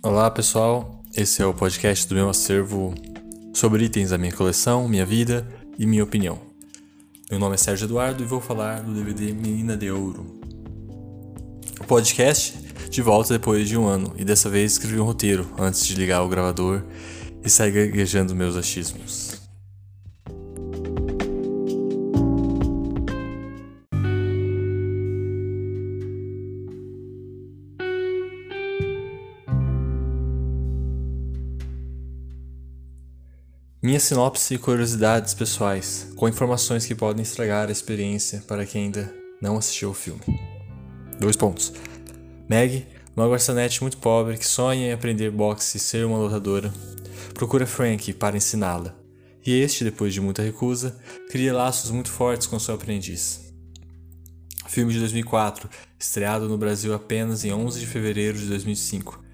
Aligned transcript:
Olá 0.00 0.30
pessoal, 0.30 1.02
esse 1.12 1.42
é 1.42 1.46
o 1.46 1.52
podcast 1.52 2.06
do 2.06 2.14
meu 2.14 2.30
acervo 2.30 2.94
sobre 3.52 3.84
itens 3.84 4.10
da 4.10 4.16
minha 4.16 4.32
coleção, 4.32 4.86
minha 4.86 5.04
vida 5.04 5.44
e 5.76 5.84
minha 5.84 6.04
opinião. 6.04 6.38
Meu 7.28 7.40
nome 7.40 7.56
é 7.56 7.58
Sérgio 7.58 7.86
Eduardo 7.86 8.22
e 8.22 8.26
vou 8.26 8.40
falar 8.40 8.80
do 8.80 8.94
DVD 8.94 9.32
Menina 9.32 9.76
de 9.76 9.90
Ouro. 9.90 10.40
O 11.80 11.84
podcast 11.84 12.56
de 12.88 13.02
volta 13.02 13.34
depois 13.34 13.68
de 13.68 13.76
um 13.76 13.88
ano 13.88 14.14
e 14.16 14.24
dessa 14.24 14.48
vez 14.48 14.72
escrevi 14.72 15.00
um 15.00 15.04
roteiro 15.04 15.50
antes 15.58 15.84
de 15.84 15.96
ligar 15.96 16.22
o 16.22 16.28
gravador 16.28 16.84
e 17.44 17.50
sair 17.50 17.72
gaguejando 17.72 18.36
meus 18.36 18.56
achismos. 18.56 19.37
Minha 33.80 34.00
sinopse 34.00 34.54
e 34.54 34.58
curiosidades 34.58 35.34
pessoais, 35.34 36.08
com 36.16 36.28
informações 36.28 36.84
que 36.84 36.96
podem 36.96 37.22
estragar 37.22 37.68
a 37.68 37.70
experiência 37.70 38.42
para 38.48 38.66
quem 38.66 38.86
ainda 38.86 39.14
não 39.40 39.56
assistiu 39.56 39.90
o 39.90 39.94
filme. 39.94 40.20
Dois 41.20 41.36
pontos. 41.36 41.72
Meg, 42.48 42.88
uma 43.14 43.28
garçonete 43.28 43.80
muito 43.80 43.98
pobre 43.98 44.36
que 44.36 44.44
sonha 44.44 44.88
em 44.88 44.92
aprender 44.92 45.30
boxe 45.30 45.76
e 45.76 45.80
ser 45.80 46.04
uma 46.04 46.18
lutadora, 46.18 46.74
procura 47.34 47.68
Frank 47.68 48.12
para 48.14 48.36
ensiná-la, 48.36 48.96
e 49.46 49.52
este, 49.60 49.84
depois 49.84 50.12
de 50.12 50.20
muita 50.20 50.42
recusa, 50.42 50.98
cria 51.30 51.54
laços 51.54 51.92
muito 51.92 52.10
fortes 52.10 52.48
com 52.48 52.58
seu 52.58 52.74
aprendiz. 52.74 53.54
Filme 54.66 54.92
de 54.92 54.98
2004, 54.98 55.70
estreado 55.96 56.48
no 56.48 56.58
Brasil 56.58 56.92
apenas 56.92 57.44
em 57.44 57.52
11 57.52 57.78
de 57.78 57.86
fevereiro 57.86 58.36
de 58.38 58.46
2005 58.48 59.27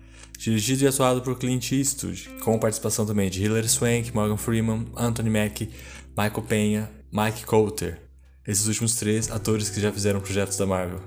Dirigido 0.44 0.84
e 0.84 0.86
atuado 0.86 1.22
por 1.22 1.38
Clint 1.38 1.72
Eastwood, 1.72 2.28
com 2.42 2.58
participação 2.58 3.06
também 3.06 3.30
de 3.30 3.42
Hilary 3.42 3.66
Swank, 3.66 4.14
Morgan 4.14 4.36
Freeman, 4.36 4.84
Anthony 4.94 5.30
Mackie, 5.30 5.70
Michael 6.10 6.42
Penha, 6.42 6.90
Mike 7.10 7.46
Coulter. 7.46 7.98
Esses 8.46 8.66
últimos 8.66 8.94
três 8.96 9.30
atores 9.30 9.70
que 9.70 9.80
já 9.80 9.90
fizeram 9.90 10.20
projetos 10.20 10.58
da 10.58 10.66
Marvel. 10.66 11.00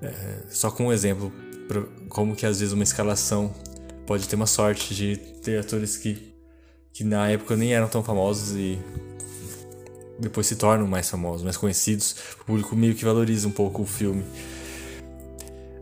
É, 0.00 0.44
só 0.48 0.70
com 0.70 0.86
um 0.86 0.92
exemplo, 0.92 1.30
como 2.08 2.34
que 2.34 2.46
às 2.46 2.60
vezes 2.60 2.72
uma 2.72 2.82
escalação 2.82 3.54
pode 4.06 4.26
ter 4.26 4.36
uma 4.36 4.46
sorte 4.46 4.94
de 4.94 5.18
ter 5.42 5.60
atores 5.60 5.98
que, 5.98 6.32
que 6.94 7.04
na 7.04 7.28
época 7.28 7.54
nem 7.56 7.74
eram 7.74 7.88
tão 7.88 8.02
famosos 8.02 8.56
e 8.56 8.78
depois 10.18 10.46
se 10.46 10.56
tornam 10.56 10.86
mais 10.86 11.10
famosos, 11.10 11.42
mais 11.42 11.58
conhecidos. 11.58 12.16
O 12.40 12.46
público 12.46 12.74
meio 12.74 12.94
que 12.94 13.04
valoriza 13.04 13.46
um 13.46 13.52
pouco 13.52 13.82
o 13.82 13.86
filme 13.86 14.24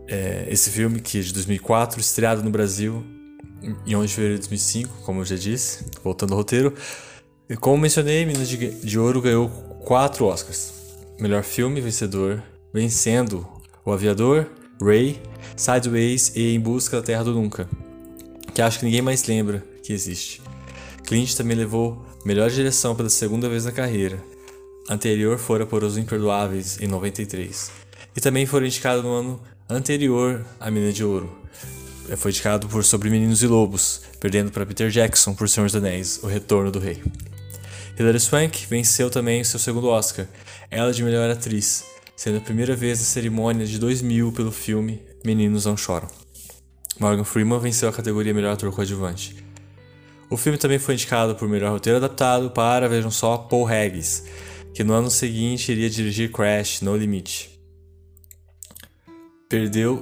é, 0.09 0.47
esse 0.49 0.71
filme, 0.71 0.99
que 0.99 1.19
é 1.19 1.21
de 1.21 1.31
2004, 1.33 1.99
estreado 1.99 2.43
no 2.43 2.49
Brasil 2.49 3.05
em 3.85 3.95
11 3.95 4.07
de 4.07 4.13
fevereiro 4.13 4.41
de 4.41 4.49
2005, 4.49 5.03
como 5.03 5.21
eu 5.21 5.25
já 5.25 5.35
disse, 5.35 5.85
voltando 6.03 6.31
ao 6.31 6.37
roteiro. 6.37 6.73
E 7.49 7.55
como 7.55 7.77
mencionei, 7.77 8.25
Minas 8.25 8.49
de, 8.49 8.57
de 8.57 8.99
Ouro 8.99 9.21
ganhou 9.21 9.49
quatro 9.85 10.25
Oscars. 10.25 10.73
Melhor 11.19 11.43
filme 11.43 11.81
vencedor, 11.81 12.41
vencendo 12.73 13.45
O 13.85 13.91
Aviador, 13.91 14.47
Ray, 14.81 15.21
Sideways 15.55 16.31
e 16.35 16.55
Em 16.55 16.59
Busca 16.59 16.97
da 16.97 17.03
Terra 17.03 17.23
do 17.23 17.33
Nunca, 17.33 17.69
que 18.53 18.61
acho 18.61 18.79
que 18.79 18.85
ninguém 18.85 19.01
mais 19.01 19.25
lembra 19.25 19.63
que 19.83 19.91
existe. 19.91 20.41
Clint 21.03 21.33
também 21.35 21.57
levou 21.57 22.05
melhor 22.23 22.49
direção 22.49 22.95
pela 22.95 23.09
segunda 23.09 23.49
vez 23.49 23.65
na 23.65 23.71
carreira. 23.71 24.23
Anterior 24.89 25.37
fora 25.37 25.65
por 25.65 25.83
Os 25.83 25.97
Imperdoáveis, 25.97 26.79
em 26.81 26.87
93. 26.87 27.71
E 28.15 28.21
também 28.21 28.45
foi 28.45 28.65
indicado 28.65 29.03
no 29.03 29.09
ano 29.09 29.41
anterior 29.69 30.43
à 30.59 30.71
Mina 30.71 30.91
de 30.91 31.03
Ouro. 31.03 31.37
É, 32.09 32.15
foi 32.15 32.31
indicado 32.31 32.67
por 32.67 32.83
Sobre 32.83 33.07
Meninos 33.07 33.43
e 33.43 33.47
Lobos, 33.47 34.01
perdendo 34.19 34.51
para 34.51 34.65
Peter 34.65 34.89
Jackson 34.89 35.35
por 35.35 35.47
Senhor 35.47 35.67
dos 35.67 35.75
Anéis, 35.75 36.19
O 36.23 36.27
Retorno 36.27 36.71
do 36.71 36.79
Rei. 36.79 37.03
Hilary 37.97 38.19
Swank 38.19 38.65
venceu 38.65 39.11
também 39.11 39.43
seu 39.43 39.59
segundo 39.59 39.89
Oscar, 39.89 40.25
ela 40.71 40.91
de 40.91 41.03
melhor 41.03 41.29
atriz, 41.29 41.85
sendo 42.15 42.39
a 42.39 42.41
primeira 42.41 42.75
vez 42.75 42.97
na 42.97 43.05
cerimônia 43.05 43.67
de 43.67 43.77
2000 43.77 44.31
pelo 44.31 44.51
filme 44.51 45.03
Meninos 45.23 45.65
Não 45.65 45.77
Choram. 45.77 46.07
Morgan 46.99 47.23
Freeman 47.23 47.59
venceu 47.59 47.89
a 47.89 47.93
categoria 47.93 48.33
Melhor 48.33 48.53
Ator 48.53 48.71
Coadjuvante. 48.71 49.35
O 50.31 50.35
filme 50.35 50.57
também 50.57 50.79
foi 50.79 50.95
indicado 50.95 51.35
por 51.35 51.47
melhor 51.47 51.71
roteiro 51.71 51.97
adaptado 51.97 52.49
para, 52.49 52.89
vejam 52.89 53.11
só, 53.11 53.37
Paul 53.37 53.67
Haggis, 53.67 54.23
que 54.73 54.83
no 54.83 54.93
ano 54.93 55.11
seguinte 55.11 55.71
iria 55.71 55.89
dirigir 55.89 56.31
Crash 56.31 56.81
No 56.81 56.95
Limite 56.95 57.58
perdeu 59.49 59.99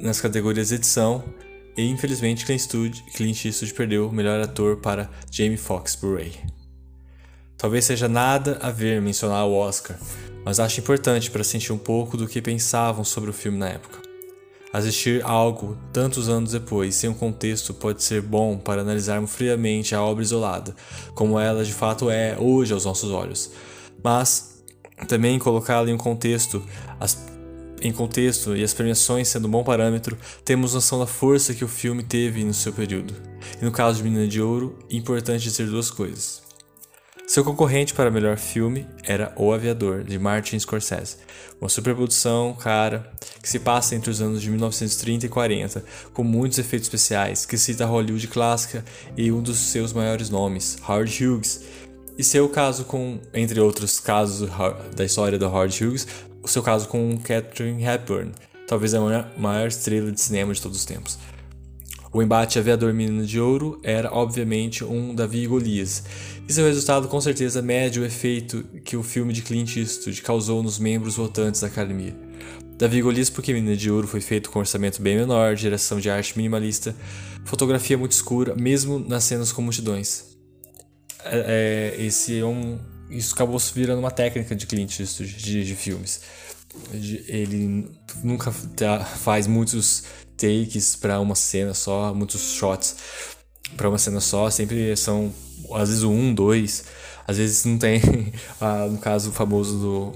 nas 0.00 0.20
categorias 0.20 0.72
edição 0.72 1.22
e 1.76 1.88
infelizmente 1.88 2.44
Clint 2.44 2.58
Eastwood, 2.62 3.04
Clint 3.14 3.44
Eastwood 3.44 3.74
perdeu 3.74 4.08
o 4.08 4.12
melhor 4.12 4.40
ator 4.40 4.78
para 4.78 5.08
Jamie 5.30 5.56
Foxx 5.56 5.94
por 5.94 6.16
Ray. 6.16 6.32
Talvez 7.56 7.84
seja 7.84 8.08
nada 8.08 8.58
a 8.60 8.72
ver 8.72 9.00
mencionar 9.00 9.46
o 9.46 9.54
Oscar, 9.54 9.96
mas 10.44 10.58
acho 10.58 10.80
importante 10.80 11.30
para 11.30 11.44
sentir 11.44 11.72
um 11.72 11.78
pouco 11.78 12.16
do 12.16 12.26
que 12.26 12.42
pensavam 12.42 13.04
sobre 13.04 13.30
o 13.30 13.32
filme 13.32 13.56
na 13.56 13.68
época. 13.68 14.02
Assistir 14.72 15.24
algo 15.24 15.78
tantos 15.92 16.28
anos 16.28 16.50
depois, 16.50 16.96
sem 16.96 17.08
um 17.08 17.14
contexto, 17.14 17.72
pode 17.72 18.02
ser 18.02 18.20
bom 18.20 18.58
para 18.58 18.80
analisarmos 18.80 19.30
friamente 19.30 19.94
a 19.94 20.02
obra 20.02 20.24
isolada, 20.24 20.74
como 21.14 21.38
ela 21.38 21.64
de 21.64 21.72
fato 21.72 22.10
é 22.10 22.36
hoje 22.36 22.72
aos 22.72 22.84
nossos 22.84 23.12
olhos. 23.12 23.52
Mas 24.02 24.64
também 25.06 25.38
colocá-la 25.38 25.88
em 25.88 25.94
um 25.94 25.98
contexto, 25.98 26.64
as 26.98 27.31
em 27.82 27.92
contexto 27.92 28.56
e 28.56 28.62
as 28.62 28.72
premiações 28.72 29.28
sendo 29.28 29.48
um 29.48 29.50
bom 29.50 29.64
parâmetro, 29.64 30.16
temos 30.44 30.74
noção 30.74 30.98
da 30.98 31.06
força 31.06 31.54
que 31.54 31.64
o 31.64 31.68
filme 31.68 32.02
teve 32.02 32.44
no 32.44 32.54
seu 32.54 32.72
período. 32.72 33.14
E 33.60 33.64
no 33.64 33.72
caso 33.72 33.98
de 33.98 34.04
Menina 34.04 34.26
de 34.26 34.40
Ouro, 34.40 34.78
importante 34.88 35.42
dizer 35.42 35.66
duas 35.66 35.90
coisas. 35.90 36.42
Seu 37.26 37.44
concorrente 37.44 37.94
para 37.94 38.10
melhor 38.10 38.36
filme 38.36 38.86
era 39.04 39.32
O 39.36 39.52
Aviador, 39.52 40.04
de 40.04 40.18
Martin 40.18 40.58
Scorsese, 40.58 41.16
uma 41.60 41.68
superprodução 41.68 42.54
cara 42.54 43.10
que 43.40 43.48
se 43.48 43.58
passa 43.58 43.94
entre 43.94 44.10
os 44.10 44.20
anos 44.20 44.42
de 44.42 44.50
1930 44.50 45.26
e 45.26 45.28
40, 45.28 45.84
com 46.12 46.22
muitos 46.22 46.58
efeitos 46.58 46.88
especiais, 46.88 47.46
que 47.46 47.56
cita 47.56 47.84
a 47.84 47.86
Hollywood 47.86 48.28
clássica 48.28 48.84
e 49.16 49.32
um 49.32 49.40
dos 49.40 49.56
seus 49.56 49.92
maiores 49.92 50.28
nomes, 50.28 50.76
Howard 50.86 51.24
Hughes, 51.24 51.62
e 52.18 52.22
seu 52.22 52.48
caso 52.48 52.84
com, 52.84 53.18
entre 53.32 53.58
outros 53.60 53.98
casos 53.98 54.50
da 54.94 55.04
história 55.04 55.38
do 55.38 55.46
Howard 55.46 55.84
Hughes, 55.84 56.06
o 56.42 56.48
seu 56.48 56.62
caso 56.62 56.88
com 56.88 57.16
Catherine 57.18 57.84
Hepburn, 57.84 58.32
talvez 58.66 58.94
a 58.94 59.00
maior 59.36 59.68
estrela 59.68 60.10
de 60.10 60.20
cinema 60.20 60.52
de 60.52 60.60
todos 60.60 60.78
os 60.78 60.84
tempos. 60.84 61.18
O 62.12 62.22
embate 62.22 62.58
Aviador 62.58 62.92
Menino 62.92 63.24
de 63.24 63.40
Ouro 63.40 63.80
era, 63.82 64.12
obviamente, 64.12 64.84
um 64.84 65.14
Davi 65.14 65.44
e 65.44 65.46
Golias, 65.46 66.04
e 66.46 66.52
seu 66.52 66.66
resultado 66.66 67.08
com 67.08 67.18
certeza 67.20 67.62
mede 67.62 67.98
o 67.98 68.04
efeito 68.04 68.64
que 68.84 68.96
o 68.96 69.02
filme 69.02 69.32
de 69.32 69.40
Clint 69.40 69.76
Eastwood 69.76 70.20
causou 70.20 70.62
nos 70.62 70.78
membros 70.78 71.16
votantes 71.16 71.62
da 71.62 71.68
academia. 71.68 72.14
Davi 72.76 72.98
e 72.98 73.02
Golias 73.02 73.30
porque 73.30 73.54
Menino 73.54 73.76
de 73.76 73.90
Ouro 73.90 74.06
foi 74.06 74.20
feito 74.20 74.50
com 74.50 74.58
um 74.58 74.60
orçamento 74.60 75.00
bem 75.00 75.16
menor, 75.16 75.54
direção 75.54 75.98
de 75.98 76.10
arte 76.10 76.36
minimalista, 76.36 76.94
fotografia 77.46 77.96
muito 77.96 78.12
escura, 78.12 78.54
mesmo 78.54 78.98
nas 78.98 79.24
cenas 79.24 79.50
com 79.50 79.62
multidões. 79.62 80.36
É, 81.24 81.94
é, 81.96 82.04
esse 82.04 82.38
é 82.38 82.44
um, 82.44 82.78
isso 83.12 83.34
acabou 83.34 83.58
virando 83.58 83.98
uma 83.98 84.10
técnica 84.10 84.56
de 84.56 84.66
Clint 84.66 84.98
Eastwood 84.98 85.34
de, 85.36 85.64
de 85.64 85.76
filmes. 85.76 86.20
Ele 87.28 87.90
nunca 88.24 88.50
faz 88.50 89.46
muitos 89.46 90.04
takes 90.36 90.96
para 90.96 91.20
uma 91.20 91.34
cena 91.34 91.74
só, 91.74 92.14
muitos 92.14 92.54
shots 92.54 92.96
para 93.76 93.88
uma 93.88 93.98
cena 93.98 94.20
só, 94.20 94.50
sempre 94.50 94.96
são 94.96 95.32
às 95.72 95.88
vezes 95.88 96.04
um, 96.04 96.34
dois, 96.34 96.84
às 97.26 97.36
vezes 97.36 97.64
não 97.64 97.78
tem, 97.78 98.00
ah, 98.60 98.86
no 98.90 98.98
caso 98.98 99.30
famoso 99.30 99.78
do 99.78 100.12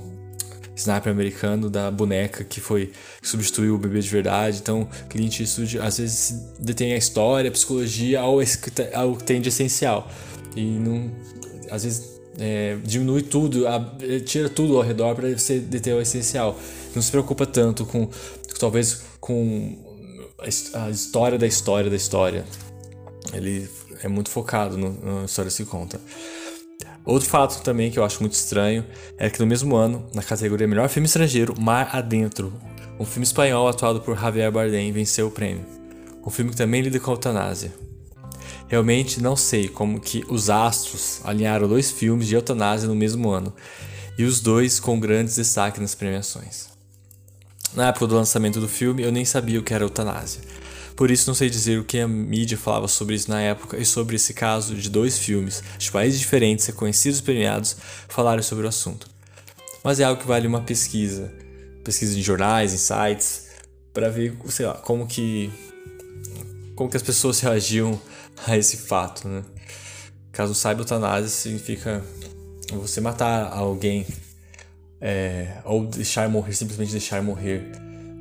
sniper 0.74 1.10
americano 1.10 1.70
da 1.70 1.90
boneca 1.90 2.44
que 2.44 2.60
foi 2.60 2.92
que 3.20 3.28
substituiu 3.28 3.74
o 3.74 3.78
bebê 3.78 4.00
de 4.00 4.08
verdade. 4.08 4.58
Então, 4.58 4.88
Clint 5.08 5.40
Eastwood 5.40 5.78
às 5.78 5.98
vezes 5.98 6.52
detém 6.58 6.92
a 6.92 6.96
história, 6.96 7.48
a 7.48 7.52
psicologia 7.52 8.20
ao, 8.20 8.38
ao 8.94 9.16
que 9.16 9.24
tem 9.24 9.40
de 9.40 9.48
essencial. 9.48 10.10
E 10.54 10.62
não 10.62 11.10
às 11.70 11.84
vezes 11.84 12.15
é, 12.38 12.76
diminui 12.84 13.22
tudo, 13.22 13.66
a, 13.66 13.80
tira 14.24 14.48
tudo 14.48 14.76
ao 14.76 14.82
redor 14.82 15.14
para 15.14 15.36
você 15.36 15.58
deter 15.58 15.94
o 15.94 16.00
essencial. 16.00 16.58
Não 16.94 17.02
se 17.02 17.10
preocupa 17.10 17.46
tanto 17.46 17.84
com, 17.86 18.08
talvez, 18.58 19.02
com 19.20 19.76
a 20.74 20.90
história 20.90 21.38
da 21.38 21.46
história 21.46 21.90
da 21.90 21.96
história. 21.96 22.44
Ele 23.32 23.68
é 24.02 24.08
muito 24.08 24.30
focado 24.30 24.76
na 24.76 25.24
história 25.24 25.50
que 25.50 25.56
se 25.56 25.64
conta. 25.64 26.00
Outro 27.04 27.28
fato 27.28 27.62
também 27.62 27.90
que 27.90 27.98
eu 27.98 28.04
acho 28.04 28.20
muito 28.20 28.32
estranho 28.32 28.84
é 29.16 29.30
que 29.30 29.38
no 29.38 29.46
mesmo 29.46 29.76
ano, 29.76 30.06
na 30.12 30.22
categoria 30.22 30.66
Melhor 30.66 30.88
Filme 30.88 31.06
Estrangeiro, 31.06 31.54
Mar 31.58 31.94
Adentro, 31.94 32.52
um 32.98 33.04
filme 33.04 33.24
espanhol 33.24 33.68
atuado 33.68 34.00
por 34.00 34.18
Javier 34.18 34.50
Bardem 34.50 34.90
venceu 34.90 35.28
o 35.28 35.30
prêmio. 35.30 35.64
Um 36.24 36.30
filme 36.30 36.50
que 36.50 36.56
também 36.56 36.82
lida 36.82 36.98
com 36.98 37.12
a 37.12 37.14
eutanásia. 37.14 37.72
Realmente 38.68 39.20
não 39.20 39.36
sei 39.36 39.68
como 39.68 40.00
que 40.00 40.24
os 40.28 40.50
astros 40.50 41.20
alinharam 41.24 41.68
dois 41.68 41.90
filmes 41.90 42.26
de 42.26 42.34
eutanásia 42.34 42.88
no 42.88 42.94
mesmo 42.94 43.30
ano, 43.30 43.52
e 44.18 44.24
os 44.24 44.40
dois 44.40 44.80
com 44.80 44.98
grandes 44.98 45.36
destaques 45.36 45.80
nas 45.80 45.94
premiações. 45.94 46.68
Na 47.74 47.88
época 47.88 48.06
do 48.06 48.14
lançamento 48.14 48.60
do 48.60 48.68
filme, 48.68 49.02
eu 49.02 49.12
nem 49.12 49.24
sabia 49.24 49.60
o 49.60 49.62
que 49.62 49.74
era 49.74 49.84
eutanásia, 49.84 50.40
Por 50.96 51.10
isso 51.10 51.28
não 51.28 51.34
sei 51.34 51.50
dizer 51.50 51.78
o 51.78 51.84
que 51.84 51.98
a 51.98 52.08
mídia 52.08 52.56
falava 52.56 52.88
sobre 52.88 53.14
isso 53.14 53.30
na 53.30 53.40
época 53.40 53.76
e 53.76 53.84
sobre 53.84 54.16
esse 54.16 54.32
caso 54.32 54.74
de 54.74 54.88
dois 54.88 55.18
filmes 55.18 55.62
de 55.76 55.92
países 55.92 56.18
diferentes, 56.18 56.64
reconhecidos 56.64 57.18
e 57.18 57.22
premiados, 57.22 57.76
falarem 58.08 58.42
sobre 58.42 58.64
o 58.64 58.68
assunto. 58.68 59.06
Mas 59.84 60.00
é 60.00 60.04
algo 60.04 60.20
que 60.20 60.26
vale 60.26 60.46
uma 60.46 60.62
pesquisa, 60.62 61.30
pesquisa 61.84 62.18
em 62.18 62.22
jornais, 62.22 62.72
em 62.72 62.78
sites, 62.78 63.46
para 63.92 64.08
ver, 64.08 64.36
sei 64.48 64.66
lá, 64.66 64.74
como 64.74 65.06
que 65.06 65.50
como 66.74 66.90
que 66.90 66.96
as 66.96 67.02
pessoas 67.02 67.40
reagiam 67.40 67.98
a 68.46 68.56
esse 68.56 68.76
fato, 68.76 69.28
né? 69.28 69.44
Caso 70.32 70.54
saiba, 70.54 70.82
eutanásia 70.82 71.28
significa 71.28 72.04
você 72.72 73.00
matar 73.00 73.52
alguém 73.52 74.06
é, 75.00 75.58
ou 75.64 75.86
deixar 75.86 76.28
morrer, 76.28 76.52
simplesmente 76.52 76.90
deixar 76.90 77.22
morrer 77.22 77.70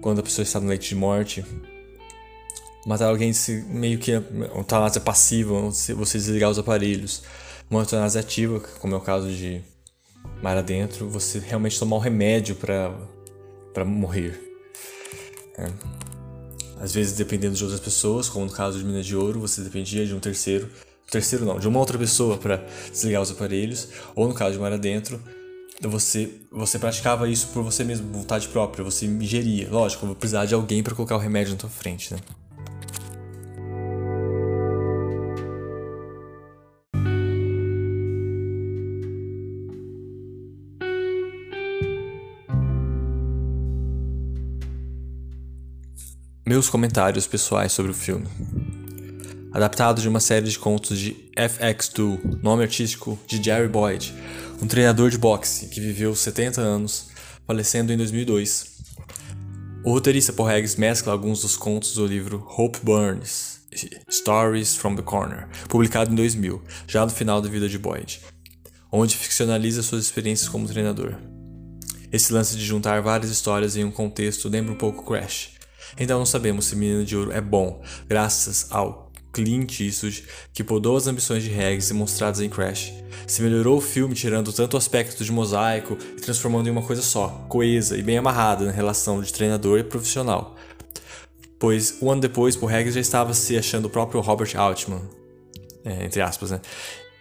quando 0.01 0.19
a 0.19 0.23
pessoa 0.23 0.43
está 0.43 0.59
no 0.59 0.67
leite 0.67 0.89
de 0.89 0.95
morte. 0.95 1.43
Matar 2.85 3.07
alguém 3.07 3.33
meio 3.67 3.97
que 3.97 4.15
uma 4.15 4.45
eutanásia 4.45 5.01
passiva, 5.01 5.59
você 5.61 6.17
desligar 6.17 6.49
os 6.49 6.59
aparelhos. 6.59 7.23
Uma 7.69 7.81
eutanásia 7.81 8.21
ativa, 8.21 8.59
como 8.79 8.93
é 8.93 8.97
o 8.97 9.01
caso 9.01 9.27
de 9.31 9.61
mar 10.41 10.55
adentro, 10.55 11.09
você 11.09 11.39
realmente 11.39 11.79
tomar 11.79 11.95
um 11.95 11.99
remédio 11.99 12.55
para 12.55 13.83
morrer. 13.83 14.39
É. 15.57 16.04
Às 16.85 16.93
vezes, 16.93 17.13
dependendo 17.13 17.55
de 17.55 17.63
outras 17.63 17.81
pessoas, 17.81 18.29
como 18.29 18.45
no 18.45 18.51
caso 18.51 18.77
de 18.77 18.85
Mina 18.85 19.01
de 19.01 19.15
Ouro, 19.15 19.39
você 19.39 19.59
dependia 19.61 20.05
de 20.05 20.13
um 20.13 20.19
terceiro 20.19 20.69
terceiro 21.09 21.43
não, 21.43 21.57
de 21.57 21.67
uma 21.67 21.79
outra 21.79 21.97
pessoa 21.97 22.37
para 22.37 22.63
desligar 22.91 23.23
os 23.23 23.31
aparelhos, 23.31 23.87
ou 24.15 24.27
no 24.27 24.35
caso 24.35 24.53
de 24.53 24.59
mar 24.59 24.71
adentro, 24.71 25.19
você 25.81 26.31
você 26.51 26.77
praticava 26.77 27.27
isso 27.27 27.47
por 27.47 27.63
você 27.63 27.83
mesmo, 27.83 28.07
vontade 28.11 28.47
própria, 28.49 28.83
você 28.83 29.07
ingeria. 29.07 29.67
Lógico, 29.67 30.05
vou 30.05 30.15
precisar 30.15 30.45
de 30.45 30.53
alguém 30.53 30.83
para 30.83 30.93
colocar 30.93 31.15
o 31.15 31.19
remédio 31.19 31.53
na 31.53 31.57
tua 31.57 31.71
frente, 31.71 32.13
né? 32.13 32.19
Meus 46.55 46.69
comentários 46.69 47.27
pessoais 47.27 47.73
sobre 47.73 47.91
o 47.91 47.93
filme 47.93 48.25
adaptado 49.51 50.01
de 50.01 50.07
uma 50.07 50.21
série 50.21 50.47
de 50.47 50.57
contos 50.57 50.97
de 50.97 51.29
FX2, 51.37 52.41
nome 52.41 52.63
artístico 52.63 53.19
de 53.27 53.43
Jerry 53.43 53.67
Boyd, 53.67 54.13
um 54.61 54.65
treinador 54.65 55.09
de 55.09 55.17
boxe 55.17 55.67
que 55.67 55.81
viveu 55.81 56.15
70 56.15 56.61
anos, 56.61 57.09
falecendo 57.45 57.91
em 57.91 57.97
2002. 57.97 58.67
O 59.83 59.91
roteirista 59.91 60.31
Paul 60.31 60.47
Haggis 60.47 60.77
mescla 60.77 61.11
alguns 61.11 61.41
dos 61.41 61.57
contos 61.57 61.93
do 61.93 62.07
livro 62.07 62.47
Hope 62.57 62.79
Burns, 62.81 63.59
Stories 64.09 64.77
from 64.77 64.95
the 64.95 65.01
Corner, 65.01 65.49
publicado 65.67 66.13
em 66.13 66.15
2000, 66.15 66.63
já 66.87 67.03
no 67.03 67.11
final 67.11 67.41
da 67.41 67.49
vida 67.49 67.67
de 67.67 67.77
Boyd, 67.77 68.21
onde 68.89 69.17
ficcionaliza 69.17 69.83
suas 69.83 70.05
experiências 70.05 70.47
como 70.47 70.69
treinador. 70.69 71.15
Esse 72.13 72.31
lance 72.31 72.55
de 72.55 72.63
juntar 72.63 73.01
várias 73.01 73.29
histórias 73.29 73.75
em 73.75 73.83
um 73.83 73.91
contexto 73.91 74.47
lembra 74.47 74.71
um 74.71 74.77
pouco 74.77 75.03
Crash. 75.03 75.54
Então 75.97 76.19
não 76.19 76.25
sabemos 76.25 76.65
se 76.65 76.75
Menina 76.75 77.03
de 77.03 77.15
Ouro 77.15 77.31
é 77.31 77.41
bom, 77.41 77.81
graças 78.07 78.67
ao 78.69 79.05
Clint 79.35 79.81
Eastwood, 79.81 80.23
que 80.53 80.63
podou 80.63 80.95
as 80.95 81.07
ambições 81.07 81.43
de 81.43 81.49
Regis 81.49 81.89
demonstradas 81.89 82.39
em 82.39 82.49
Crash. 82.49 82.93
Se 83.27 83.41
melhorou 83.41 83.77
o 83.77 83.81
filme 83.81 84.15
tirando 84.15 84.53
tanto 84.53 84.75
o 84.75 84.77
aspecto 84.77 85.25
de 85.25 85.31
mosaico 85.31 85.97
e 86.17 86.21
transformando 86.21 86.67
em 86.67 86.71
uma 86.71 86.81
coisa 86.81 87.01
só, 87.01 87.45
coesa 87.49 87.97
e 87.97 88.01
bem 88.01 88.17
amarrada 88.17 88.63
na 88.63 88.71
relação 88.71 89.21
de 89.21 89.33
treinador 89.33 89.77
e 89.77 89.83
profissional. 89.83 90.55
Pois 91.59 92.01
um 92.01 92.09
ano 92.09 92.21
depois, 92.21 92.55
Paul 92.55 92.71
Regis 92.71 92.93
já 92.93 93.01
estava 93.01 93.33
se 93.33 93.57
achando 93.57 93.85
o 93.85 93.89
próprio 93.89 94.21
Robert 94.21 94.55
Altman, 94.55 95.01
é, 95.83 96.05
entre 96.05 96.21
aspas, 96.21 96.51
né? 96.51 96.61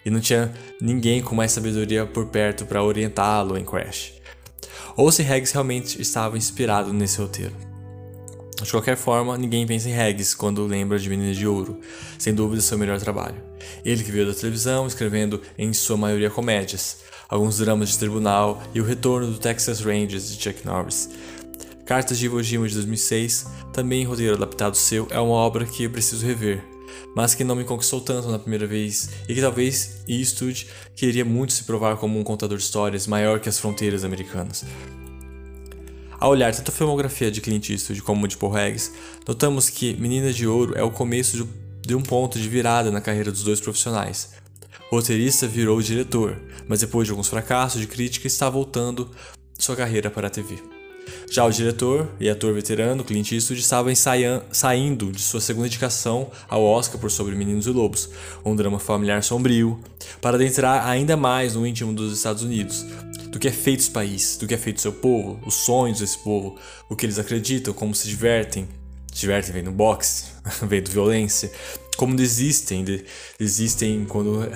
E 0.05 0.11
não 0.11 0.21
tinha 0.21 0.53
ninguém 0.81 1.21
com 1.21 1.35
mais 1.35 1.51
sabedoria 1.51 2.07
por 2.07 2.27
perto 2.27 2.65
para 2.65 2.83
orientá-lo 2.83 3.59
em 3.59 3.65
Crash. 3.65 4.13
Ou 4.97 5.11
se 5.11 5.23
Regis 5.23 5.51
realmente 5.51 6.01
estava 6.01 6.39
inspirado 6.39 6.93
nesse 6.93 7.19
roteiro. 7.19 7.74
De 8.65 8.71
qualquer 8.71 8.97
forma, 8.97 9.37
ninguém 9.37 9.67
pensa 9.67 9.91
em 9.91 9.93
Regis 9.93 10.35
quando 10.35 10.67
lembra 10.67 10.99
de 10.99 11.11
Menina 11.11 11.35
de 11.35 11.47
Ouro, 11.47 11.79
sem 12.19 12.35
dúvida 12.35 12.63
seu 12.63 12.79
melhor 12.79 12.99
trabalho. 12.99 13.37
Ele 13.85 14.03
que 14.03 14.11
veio 14.11 14.27
da 14.27 14.33
televisão, 14.33 14.87
escrevendo 14.87 15.43
em 15.59 15.71
sua 15.75 15.99
maioria 15.99 16.31
comédias, 16.31 17.01
alguns 17.29 17.59
dramas 17.59 17.91
de 17.91 17.99
tribunal 17.99 18.63
e 18.75 18.81
o 18.81 18.85
retorno 18.85 19.31
do 19.31 19.39
Texas 19.39 19.81
Rangers 19.81 20.35
de 20.35 20.43
Chuck 20.43 20.65
Norris. 20.65 21.11
Cartas 21.85 22.19
de 22.19 22.25
Iwo 22.25 22.43
Jima 22.43 22.67
de 22.67 22.75
2006, 22.75 23.47
também 23.71 24.07
roteiro 24.07 24.35
adaptado 24.35 24.77
seu, 24.77 25.07
é 25.11 25.21
uma 25.21 25.35
obra 25.35 25.67
que 25.67 25.85
eu 25.85 25.91
preciso 25.91 26.25
rever, 26.25 26.65
mas 27.15 27.35
que 27.35 27.45
não 27.45 27.55
me 27.55 27.65
conquistou 27.65 28.01
tanto 28.01 28.31
na 28.31 28.39
primeira 28.39 28.67
vez 28.67 29.11
e 29.29 29.35
que 29.35 29.43
talvez 29.43 29.99
Eastwood 30.09 30.67
queria 30.97 31.25
muito 31.25 31.53
se 31.53 31.65
provar 31.65 31.99
como 31.99 32.19
um 32.19 32.25
contador 32.25 32.57
de 32.57 32.65
histórias 32.65 33.07
maior 33.07 33.41
que 33.41 33.49
as 33.51 33.59
fronteiras 33.59 34.05
americanas. 34.05 34.65
Ao 36.25 36.31
olhar 36.31 36.55
tanto 36.55 36.71
a 36.71 36.73
filmografia 36.73 37.31
de 37.31 37.43
Clint 37.43 37.69
Eastwood 37.69 38.01
como 38.01 38.27
de 38.27 38.39
Paul 38.39 38.57
Haggis, 38.57 38.91
notamos 39.29 39.69
que 39.69 39.93
Menina 39.93 40.33
de 40.33 40.47
Ouro 40.47 40.73
é 40.75 40.83
o 40.83 40.91
começo 40.91 41.47
de 41.83 41.95
um 41.95 42.01
ponto 42.01 42.39
de 42.39 42.49
virada 42.49 42.91
na 42.91 42.99
carreira 42.99 43.31
dos 43.31 43.43
dois 43.45 43.61
profissionais. 43.61 44.31
O 44.91 44.97
roteirista 44.97 45.47
virou 45.47 45.83
diretor, 45.83 46.41
mas 46.67 46.81
depois 46.81 47.07
de 47.07 47.11
alguns 47.11 47.29
fracassos 47.29 47.79
de 47.79 47.87
crítica 47.87 48.27
está 48.27 48.49
voltando 48.49 49.11
sua 49.59 49.77
carreira 49.77 50.11
para 50.11 50.29
a 50.29 50.31
TV. 50.31 50.57
Já 51.31 51.45
o 51.45 51.51
diretor 51.51 52.09
e 52.19 52.31
ator 52.31 52.55
veterano 52.55 53.05
Clint 53.05 53.33
Eastwood 53.33 53.61
estava 53.61 53.91
saindo 54.51 55.13
de 55.13 55.21
sua 55.21 55.43
segunda 55.43 55.67
indicação 55.67 56.31
ao 56.49 56.65
Oscar 56.65 56.99
por 56.99 57.11
Sobre 57.11 57.35
Meninos 57.35 57.67
e 57.67 57.71
Lobos, 57.71 58.09
um 58.43 58.57
drama 58.57 58.79
familiar 58.79 59.23
sombrio, 59.23 59.79
para 60.23 60.37
adentrar 60.37 60.87
ainda 60.87 61.19
mais 61.19 61.55
no 61.55 61.67
íntimo 61.67 61.93
dos 61.93 62.17
Estados 62.17 62.43
Unidos, 62.43 62.87
do 63.35 63.41
que 63.41 63.49
é 63.49 63.51
feito 63.51 63.81
esse 63.81 63.91
país, 63.91 64.37
do 64.37 64.47
que 64.47 64.55
é 64.55 64.57
feito 64.57 64.81
seu 64.81 64.93
povo, 64.93 65.41
os 65.45 65.55
sonhos 65.55 65.99
desse 65.99 66.17
povo, 66.17 66.57
o 66.89 66.95
que 66.95 67.05
eles 67.05 67.19
acreditam, 67.19 67.75
como 67.75 67.93
se 67.93 68.07
divertem. 68.07 68.69
Se 69.13 69.23
divertem 69.23 69.53
vendo 69.53 69.73
boxe, 69.73 70.27
vendo 70.63 70.89
violência, 70.89 71.51
como 71.97 72.15
desistem, 72.15 72.85
de, 72.85 73.05
desistem 73.37 74.05
quando 74.05 74.49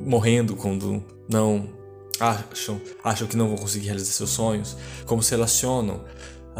morrendo, 0.00 0.54
quando 0.54 1.02
não 1.28 1.70
acham, 2.20 2.80
acham 3.02 3.26
que 3.26 3.36
não 3.36 3.48
vão 3.48 3.56
conseguir 3.56 3.86
realizar 3.86 4.12
seus 4.12 4.30
sonhos, 4.30 4.76
como 5.06 5.24
se 5.24 5.32
relacionam, 5.32 6.04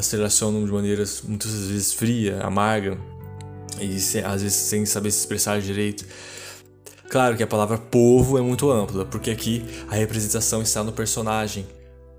se 0.00 0.16
relacionam 0.16 0.64
de 0.64 0.72
maneiras 0.72 1.22
muitas 1.22 1.52
vezes 1.52 1.92
fria, 1.92 2.40
amarga 2.40 2.98
e 3.80 3.94
às 4.24 4.42
vezes 4.42 4.54
sem 4.54 4.84
saber 4.84 5.12
se 5.12 5.20
expressar 5.20 5.60
direito. 5.60 6.04
Claro 7.10 7.36
que 7.36 7.42
a 7.42 7.46
palavra 7.46 7.76
povo 7.76 8.38
é 8.38 8.40
muito 8.40 8.70
ampla, 8.70 9.04
porque 9.04 9.32
aqui 9.32 9.64
a 9.88 9.96
representação 9.96 10.62
está 10.62 10.84
no 10.84 10.92
personagem 10.92 11.66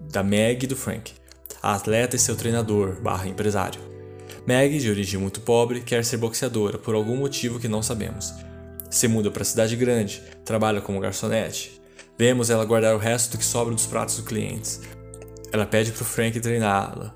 da 0.01 0.21
Meg 0.21 0.65
e 0.65 0.67
do 0.67 0.75
Frank, 0.75 1.13
a 1.63 1.75
atleta 1.75 2.17
e 2.17 2.19
seu 2.19 2.35
treinador 2.35 2.99
barra 3.01 3.25
empresário. 3.25 3.79
Meg, 4.45 4.77
de 4.79 4.89
origem 4.89 5.17
muito 5.17 5.39
pobre, 5.39 5.79
quer 5.79 6.03
ser 6.03 6.17
boxeadora 6.17 6.77
por 6.77 6.93
algum 6.93 7.15
motivo 7.15 7.57
que 7.57 7.69
não 7.69 7.81
sabemos. 7.81 8.33
Se 8.89 9.07
muda 9.07 9.31
para 9.31 9.43
a 9.43 9.45
cidade 9.45 9.77
grande, 9.77 10.21
trabalha 10.43 10.81
como 10.81 10.99
garçonete. 10.99 11.81
Vemos 12.17 12.49
ela 12.49 12.65
guardar 12.65 12.93
o 12.93 12.99
resto 12.99 13.31
do 13.31 13.37
que 13.37 13.45
sobra 13.45 13.73
dos 13.73 13.85
pratos 13.85 14.17
dos 14.17 14.25
clientes. 14.25 14.81
Ela 15.53 15.65
pede 15.65 15.93
para 15.93 16.01
o 16.01 16.05
Frank 16.05 16.37
treiná-la, 16.37 17.15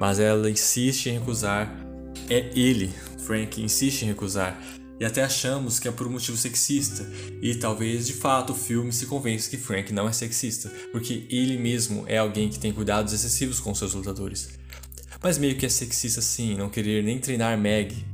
mas 0.00 0.18
ela 0.18 0.50
insiste 0.50 1.10
em 1.10 1.18
recusar. 1.18 1.70
É 2.30 2.50
ele, 2.58 2.90
Frank, 3.26 3.62
insiste 3.62 4.04
em 4.04 4.08
recusar, 4.08 4.58
e 5.00 5.04
até 5.06 5.22
achamos 5.22 5.80
que 5.80 5.88
é 5.88 5.90
por 5.90 6.06
um 6.06 6.10
motivo 6.10 6.36
sexista, 6.36 7.10
e 7.40 7.54
talvez 7.54 8.06
de 8.06 8.12
fato 8.12 8.52
o 8.52 8.54
filme 8.54 8.92
se 8.92 9.06
convença 9.06 9.48
que 9.48 9.56
Frank 9.56 9.90
não 9.94 10.06
é 10.06 10.12
sexista, 10.12 10.70
porque 10.92 11.26
ele 11.30 11.56
mesmo 11.56 12.04
é 12.06 12.18
alguém 12.18 12.50
que 12.50 12.58
tem 12.58 12.70
cuidados 12.70 13.14
excessivos 13.14 13.58
com 13.58 13.74
seus 13.74 13.94
lutadores. 13.94 14.50
Mas 15.22 15.38
meio 15.38 15.56
que 15.56 15.64
é 15.64 15.70
sexista 15.70 16.20
sim, 16.20 16.54
não 16.54 16.68
querer 16.68 17.02
nem 17.02 17.18
treinar 17.18 17.58
Meg 17.58 18.04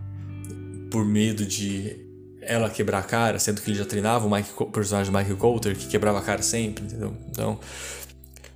por 0.89 1.05
medo 1.05 1.45
de 1.45 2.07
ela 2.41 2.71
quebrar 2.71 3.01
a 3.01 3.03
cara, 3.03 3.41
sendo 3.41 3.61
que 3.61 3.69
ele 3.69 3.79
já 3.79 3.85
treinava 3.85 4.25
o, 4.25 4.31
Mike, 4.31 4.51
o 4.57 4.67
personagem 4.67 5.13
Michael 5.13 5.37
Coulter, 5.37 5.77
que 5.77 5.89
quebrava 5.89 6.21
a 6.21 6.23
cara 6.23 6.43
sempre, 6.43 6.85
entendeu? 6.85 7.17
Então, 7.29 7.59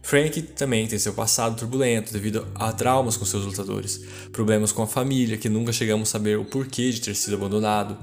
Frank 0.02 0.42
também 0.42 0.87
tem 0.87 0.99
seu 0.99 1.12
passado 1.12 1.57
turbulento 1.57 2.12
devido 2.12 2.47
a 2.54 2.73
traumas 2.73 3.16
com 3.16 3.25
seus 3.25 3.45
lutadores, 3.45 4.00
problemas 4.33 4.73
com 4.73 4.83
a 4.83 4.87
família 4.87 5.37
que 5.37 5.49
nunca 5.49 5.73
chegamos 5.73 6.09
a 6.09 6.12
saber 6.12 6.38
o 6.38 6.45
porquê 6.45 6.90
de 6.90 7.00
ter 7.00 7.14
sido 7.14 7.35
abandonado, 7.37 7.97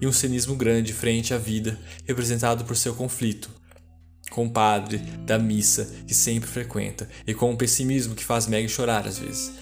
e 0.00 0.06
um 0.06 0.12
cinismo 0.12 0.54
grande 0.54 0.92
frente 0.92 1.34
à 1.34 1.38
vida 1.38 1.78
representado 2.06 2.64
por 2.64 2.76
seu 2.76 2.94
conflito 2.94 3.50
com 4.30 4.46
o 4.46 4.50
padre 4.50 4.98
da 5.24 5.38
missa 5.38 5.90
que 6.06 6.14
sempre 6.14 6.48
frequenta 6.48 7.08
e 7.26 7.34
com 7.34 7.52
o 7.52 7.56
pessimismo 7.56 8.14
que 8.14 8.24
faz 8.24 8.46
Meg 8.46 8.68
chorar 8.68 9.06
às 9.06 9.18
vezes. 9.18 9.52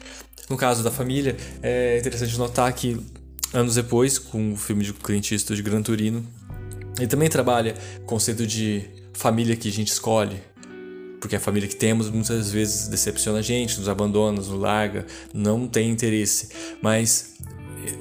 No 0.50 0.56
caso 0.56 0.83
da 0.83 0.90
família, 0.90 1.37
é 1.62 1.99
interessante 1.99 2.37
notar 2.37 2.73
que 2.73 3.00
anos 3.52 3.75
depois, 3.75 4.18
com 4.18 4.52
o 4.52 4.56
filme 4.56 4.85
de 4.85 4.92
Clint 4.92 5.33
Eastwood 5.33 5.62
Gran 5.62 5.83
Turino, 5.83 6.25
ele 6.99 7.09
também 7.09 7.28
trabalha 7.28 7.75
o 8.00 8.04
conceito 8.04 8.47
de 8.47 8.85
família 9.12 9.56
que 9.56 9.68
a 9.68 9.73
gente 9.73 9.88
escolhe, 9.88 10.40
porque 11.26 11.35
a 11.35 11.40
família 11.40 11.68
que 11.68 11.75
temos 11.75 12.09
muitas 12.09 12.52
vezes 12.52 12.87
decepciona 12.87 13.40
a 13.40 13.42
gente, 13.42 13.80
nos 13.80 13.88
abandona, 13.88 14.37
nos 14.37 14.47
larga, 14.47 15.04
não 15.35 15.66
tem 15.66 15.90
interesse. 15.90 16.50
Mas 16.80 17.35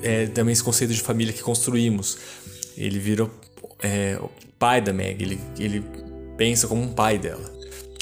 é, 0.03 0.27
também 0.27 0.53
esse 0.53 0.63
conceito 0.63 0.94
de 0.94 1.01
família 1.01 1.34
que 1.34 1.41
construímos. 1.41 2.20
Ele 2.77 3.00
vira 3.00 3.27
é, 3.82 4.20
pai 4.60 4.79
da 4.79 4.94
Meg, 4.94 5.24
ele, 5.24 5.39
ele 5.58 5.84
pensa 6.38 6.67
como 6.67 6.84
um 6.84 6.94
pai 6.94 7.17
dela. 7.17 7.51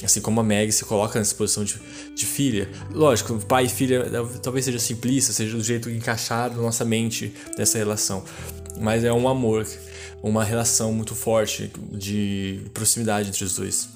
Assim 0.03 0.19
como 0.19 0.41
a 0.41 0.43
Meg 0.43 0.69
se 0.73 0.83
coloca 0.83 1.17
nessa 1.17 1.33
posição 1.35 1.63
de, 1.63 1.79
de 2.13 2.25
filha. 2.25 2.69
Lógico, 2.91 3.37
pai 3.45 3.67
e 3.67 3.69
filha 3.69 4.05
talvez 4.41 4.65
seja 4.65 4.79
simplista, 4.79 5.31
seja 5.31 5.55
do 5.55 5.63
jeito 5.63 5.89
encaixado 5.89 6.57
na 6.57 6.63
nossa 6.63 6.83
mente 6.83 7.33
dessa 7.55 7.77
relação. 7.77 8.25
Mas 8.81 9.05
é 9.05 9.13
um 9.13 9.29
amor, 9.29 9.65
uma 10.21 10.43
relação 10.43 10.91
muito 10.91 11.15
forte 11.15 11.71
de 11.93 12.59
proximidade 12.73 13.29
entre 13.29 13.45
os 13.45 13.55
dois. 13.55 13.87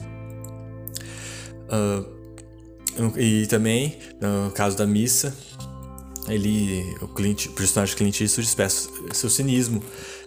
Uh, 1.69 2.17
e 3.17 3.45
também, 3.47 3.97
no 4.19 4.51
caso 4.51 4.75
da 4.75 4.87
missa, 4.87 5.35
ele, 6.27 6.83
o, 7.01 7.07
Clint, 7.07 7.45
o 7.45 7.51
personagem 7.51 7.95
Clint 7.95 8.19
Eastwood 8.21 8.47
expressa 8.47 8.89
seu 9.13 9.29
cinismo. 9.29 9.81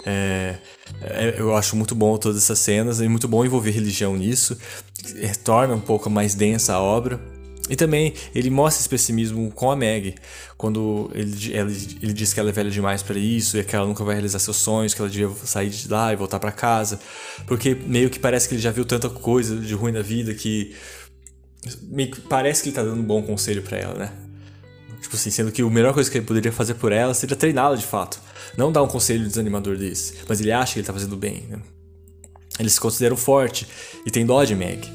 É, 0.05 0.57
é, 1.03 1.35
eu 1.39 1.55
acho 1.55 1.77
muito 1.77 1.95
bom 1.95 2.17
todas 2.17 2.39
essas 2.39 2.59
cenas, 2.59 3.01
e 3.01 3.09
muito 3.09 3.29
bom 3.29 3.45
envolver 3.45 3.71
religião 3.71 4.17
nisso, 4.17 4.57
é, 5.17 5.29
torna 5.35 5.75
um 5.75 5.81
pouco 5.81 6.09
mais 6.09 6.35
densa 6.35 6.75
a 6.75 6.81
obra. 6.81 7.21
E 7.69 7.77
também 7.77 8.15
ele 8.35 8.51
mostra 8.51 8.81
esse 8.81 8.89
pessimismo 8.89 9.49
com 9.53 9.71
a 9.71 9.77
Meg, 9.77 10.17
quando 10.57 11.09
ele, 11.15 11.53
ele, 11.53 11.99
ele 12.03 12.13
diz 12.13 12.33
que 12.33 12.41
ela 12.41 12.49
é 12.49 12.53
velha 12.53 12.71
demais 12.71 13.01
para 13.01 13.17
isso 13.17 13.57
e 13.57 13.63
que 13.63 13.77
ela 13.77 13.87
nunca 13.87 14.03
vai 14.03 14.15
realizar 14.15 14.41
seus 14.41 14.57
sonhos, 14.57 14.93
que 14.93 15.01
ela 15.01 15.09
devia 15.09 15.31
sair 15.45 15.71
de 15.71 15.87
lá 15.87 16.13
e 16.13 16.17
voltar 16.17 16.41
para 16.41 16.51
casa, 16.51 16.99
porque 17.47 17.77
meio 17.87 18.11
que 18.11 18.19
parece 18.19 18.49
que 18.49 18.55
ele 18.57 18.63
já 18.63 18.73
viu 18.73 18.85
tanta 18.85 19.09
coisa 19.09 19.55
de 19.57 19.73
ruim 19.73 19.93
na 19.93 20.03
vida 20.03 20.35
que 20.35 20.75
parece 22.29 22.63
que 22.63 22.69
ele 22.69 22.77
tá 22.77 22.83
dando 22.83 23.01
um 23.01 23.05
bom 23.05 23.23
conselho 23.23 23.63
para 23.63 23.79
ela, 23.79 23.95
né? 23.95 24.13
Tipo 25.01 25.17
assim, 25.17 25.31
sendo 25.31 25.51
que 25.51 25.63
a 25.63 25.71
melhor 25.71 25.95
coisa 25.95 26.11
que 26.11 26.19
ele 26.19 26.27
poderia 26.27 26.53
fazer 26.53 26.75
por 26.75 26.93
ela 26.93 27.15
seria 27.15 27.37
treiná-la 27.37 27.77
de 27.77 27.87
fato. 27.87 28.21
Não 28.57 28.71
dar 28.71 28.83
um 28.83 28.89
conselho 28.89 29.27
desanimador 29.27 29.77
desse. 29.77 30.15
Mas 30.29 30.41
ele 30.41 30.53
acha 30.53 30.75
que 30.75 30.81
ele 30.81 30.87
tá 30.87 30.93
fazendo 30.93 31.17
bem, 31.17 31.47
né? 31.49 31.59
Ele 32.59 32.69
se 32.69 32.79
considera 32.79 33.17
forte 33.17 33.67
e 34.05 34.11
tem 34.11 34.27
dó 34.27 34.45
de 34.45 34.55
Meg. 34.55 34.87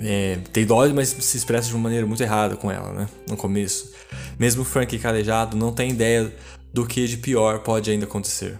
É, 0.00 0.38
tem 0.52 0.66
dó, 0.66 0.86
mas 0.88 1.08
se 1.10 1.36
expressa 1.36 1.68
de 1.68 1.74
uma 1.74 1.84
maneira 1.84 2.06
muito 2.06 2.22
errada 2.22 2.56
com 2.56 2.70
ela, 2.70 2.92
né? 2.92 3.08
No 3.28 3.36
começo. 3.36 3.92
Mesmo 4.38 4.64
Frank 4.64 4.98
calejado 4.98 5.56
não 5.56 5.72
tem 5.72 5.90
ideia 5.90 6.34
do 6.72 6.84
que 6.84 7.06
de 7.06 7.16
pior 7.16 7.60
pode 7.60 7.90
ainda 7.90 8.04
acontecer. 8.04 8.58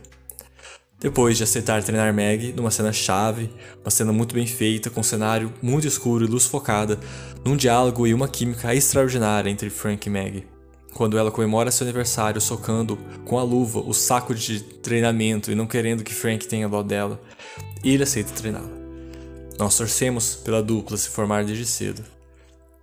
Depois 1.05 1.37
de 1.37 1.43
aceitar 1.43 1.83
treinar 1.83 2.15
Meg 2.15 2.55
numa 2.55 2.71
cena 2.71 2.91
chave, 2.91 3.51
uma 3.85 3.91
cena 3.91 4.11
muito 4.11 4.35
bem 4.35 4.47
feita, 4.47 4.89
com 4.89 5.01
um 5.01 5.03
cenário 5.03 5.53
muito 5.61 5.87
escuro 5.87 6.25
e 6.25 6.27
luz 6.27 6.47
focada, 6.47 6.99
num 7.45 7.59
diálogo 7.59 8.07
e 8.07 8.15
uma 8.15 8.27
química 8.27 8.75
extraordinária 8.75 9.51
entre 9.51 9.69
Frank 9.69 10.09
e 10.09 10.11
Meg. 10.11 10.47
Quando 10.95 11.19
ela 11.19 11.31
comemora 11.31 11.71
seu 11.71 11.85
aniversário 11.85 12.41
socando 12.41 12.99
com 13.27 13.39
a 13.39 13.43
luva 13.43 13.81
o 13.81 13.93
saco 13.93 14.35
de 14.35 14.61
treinamento 14.63 15.53
e 15.53 15.55
não 15.55 15.67
querendo 15.67 16.03
que 16.03 16.15
Frank 16.15 16.49
tenha 16.49 16.71
dó 16.71 16.83
dela, 16.83 17.21
ele 17.85 18.03
aceita 18.03 18.33
treiná-la. 18.33 18.73
Nós 19.59 19.77
torcemos 19.77 20.37
pela 20.37 20.63
dupla 20.63 20.97
se 20.97 21.11
formar 21.11 21.45
desde 21.45 21.67
cedo. 21.67 22.03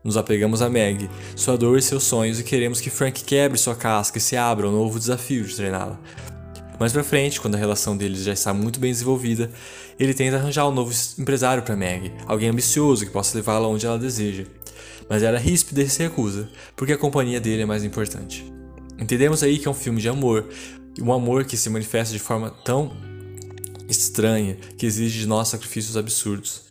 Nos 0.03 0.15
apegamos 0.15 0.61
a 0.61 0.69
Meg, 0.69 1.09
sua 1.35 1.57
dor 1.57 1.79
e 1.79 1.81
seus 1.81 2.03
sonhos 2.03 2.39
e 2.39 2.43
queremos 2.43 2.79
que 2.79 2.91
Frank 2.91 3.23
quebre 3.23 3.57
sua 3.57 3.73
casca 3.73 4.19
e 4.19 4.21
se 4.21 4.37
abra 4.37 4.67
ao 4.67 4.71
novo 4.71 4.99
desafio 4.99 5.43
de 5.43 5.55
treiná-la. 5.55 5.99
Mais 6.81 6.91
pra 6.91 7.03
frente, 7.03 7.39
quando 7.39 7.53
a 7.53 7.59
relação 7.59 7.95
deles 7.95 8.23
já 8.23 8.33
está 8.33 8.51
muito 8.55 8.79
bem 8.79 8.91
desenvolvida, 8.91 9.51
ele 9.99 10.15
tenta 10.15 10.37
arranjar 10.37 10.67
um 10.67 10.71
novo 10.71 10.91
empresário 11.19 11.61
para 11.61 11.75
Meg, 11.75 12.11
alguém 12.25 12.49
ambicioso 12.49 13.05
que 13.05 13.11
possa 13.11 13.37
levá-la 13.37 13.67
onde 13.67 13.85
ela 13.85 13.99
deseja. 13.99 14.45
Mas 15.07 15.21
ela 15.21 15.37
ríspida 15.37 15.83
e 15.83 15.87
se 15.87 16.01
recusa, 16.01 16.49
porque 16.75 16.93
a 16.93 16.97
companhia 16.97 17.39
dele 17.39 17.61
é 17.61 17.65
mais 17.67 17.83
importante. 17.83 18.51
Entendemos 18.99 19.43
aí 19.43 19.59
que 19.59 19.67
é 19.67 19.69
um 19.69 19.75
filme 19.75 20.01
de 20.01 20.09
amor, 20.09 20.49
um 20.99 21.13
amor 21.13 21.45
que 21.45 21.55
se 21.55 21.69
manifesta 21.69 22.13
de 22.13 22.19
forma 22.19 22.49
tão 22.49 22.91
estranha 23.87 24.57
que 24.75 24.87
exige 24.87 25.19
de 25.19 25.27
nós 25.27 25.49
sacrifícios 25.49 25.95
absurdos. 25.95 26.63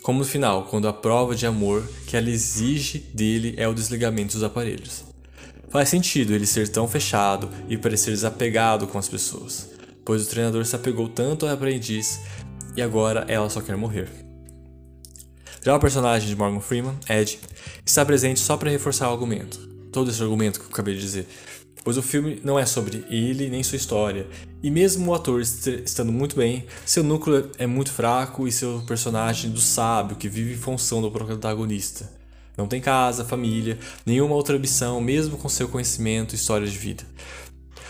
Como 0.00 0.18
no 0.18 0.24
final, 0.24 0.64
quando 0.64 0.88
a 0.88 0.94
prova 0.94 1.34
de 1.34 1.44
amor 1.44 1.86
que 2.06 2.16
ela 2.16 2.30
exige 2.30 3.00
dele 3.12 3.52
é 3.58 3.68
o 3.68 3.74
desligamento 3.74 4.32
dos 4.32 4.44
aparelhos. 4.44 5.11
Faz 5.72 5.88
sentido 5.88 6.34
ele 6.34 6.46
ser 6.46 6.68
tão 6.68 6.86
fechado 6.86 7.48
e 7.66 7.78
parecer 7.78 8.10
desapegado 8.10 8.86
com 8.86 8.98
as 8.98 9.08
pessoas, 9.08 9.70
pois 10.04 10.22
o 10.22 10.28
treinador 10.28 10.66
se 10.66 10.76
apegou 10.76 11.08
tanto 11.08 11.46
ao 11.46 11.54
aprendiz 11.54 12.20
e 12.76 12.82
agora 12.82 13.24
ela 13.26 13.48
só 13.48 13.62
quer 13.62 13.74
morrer. 13.74 14.10
Já 15.64 15.74
o 15.74 15.80
personagem 15.80 16.28
de 16.28 16.36
Morgan 16.36 16.60
Freeman, 16.60 16.98
Ed, 17.08 17.40
está 17.86 18.04
presente 18.04 18.38
só 18.38 18.54
para 18.58 18.68
reforçar 18.68 19.08
o 19.08 19.12
argumento, 19.12 19.66
todo 19.90 20.10
esse 20.10 20.22
argumento 20.22 20.60
que 20.60 20.66
eu 20.66 20.70
acabei 20.70 20.94
de 20.94 21.00
dizer, 21.00 21.26
pois 21.82 21.96
o 21.96 22.02
filme 22.02 22.38
não 22.44 22.58
é 22.58 22.66
sobre 22.66 23.02
ele 23.08 23.48
nem 23.48 23.62
sua 23.62 23.76
história, 23.76 24.26
e 24.62 24.70
mesmo 24.70 25.10
o 25.10 25.14
ator 25.14 25.40
estando 25.40 26.12
muito 26.12 26.36
bem, 26.36 26.66
seu 26.84 27.02
núcleo 27.02 27.50
é 27.56 27.66
muito 27.66 27.90
fraco 27.90 28.46
e 28.46 28.52
seu 28.52 28.82
personagem 28.86 29.50
do 29.50 29.60
sábio 29.60 30.16
que 30.16 30.28
vive 30.28 30.52
em 30.52 30.58
função 30.58 31.00
do 31.00 31.10
protagonista. 31.10 32.21
Não 32.56 32.66
tem 32.66 32.80
casa, 32.80 33.24
família, 33.24 33.78
nenhuma 34.04 34.34
outra 34.34 34.56
ambição, 34.56 35.00
mesmo 35.00 35.38
com 35.38 35.48
seu 35.48 35.68
conhecimento 35.68 36.34
e 36.34 36.36
história 36.36 36.66
de 36.66 36.76
vida. 36.76 37.04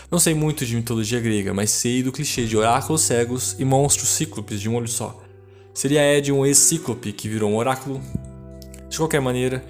Não 0.09 0.19
sei 0.19 0.33
muito 0.33 0.65
de 0.65 0.75
mitologia 0.75 1.19
grega, 1.19 1.53
mas 1.53 1.71
sei 1.71 2.03
do 2.03 2.11
clichê 2.11 2.45
de 2.45 2.55
oráculos 2.55 3.01
cegos 3.01 3.55
e 3.59 3.65
monstros 3.65 4.09
cíclopes 4.09 4.61
de 4.61 4.69
um 4.69 4.75
olho 4.75 4.87
só. 4.87 5.21
Seria 5.73 6.03
Ed 6.03 6.31
um 6.31 6.45
ex-cíclope 6.45 7.11
que 7.11 7.27
virou 7.27 7.51
um 7.51 7.55
oráculo? 7.55 7.99
De 8.87 8.97
qualquer 8.97 9.19
maneira, 9.19 9.65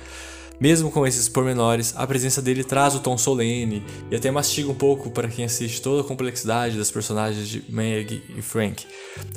mesmo 0.59 0.91
com 0.91 1.07
esses 1.07 1.29
pormenores, 1.29 1.93
a 1.95 2.05
presença 2.05 2.41
dele 2.41 2.63
traz 2.63 2.93
o 2.93 2.99
tom 2.99 3.17
solene 3.17 3.83
e 4.11 4.15
até 4.15 4.29
mastiga 4.29 4.69
um 4.69 4.75
pouco 4.75 5.09
para 5.09 5.29
quem 5.29 5.45
assiste 5.45 5.81
toda 5.81 6.01
a 6.01 6.03
complexidade 6.03 6.77
das 6.77 6.91
personagens 6.91 7.47
de 7.47 7.63
Meg 7.69 8.21
e 8.37 8.41
Frank, 8.41 8.85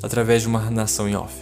através 0.02 0.42
de 0.42 0.48
uma 0.48 0.70
nação 0.70 1.08
em 1.08 1.14
off 1.14 1.32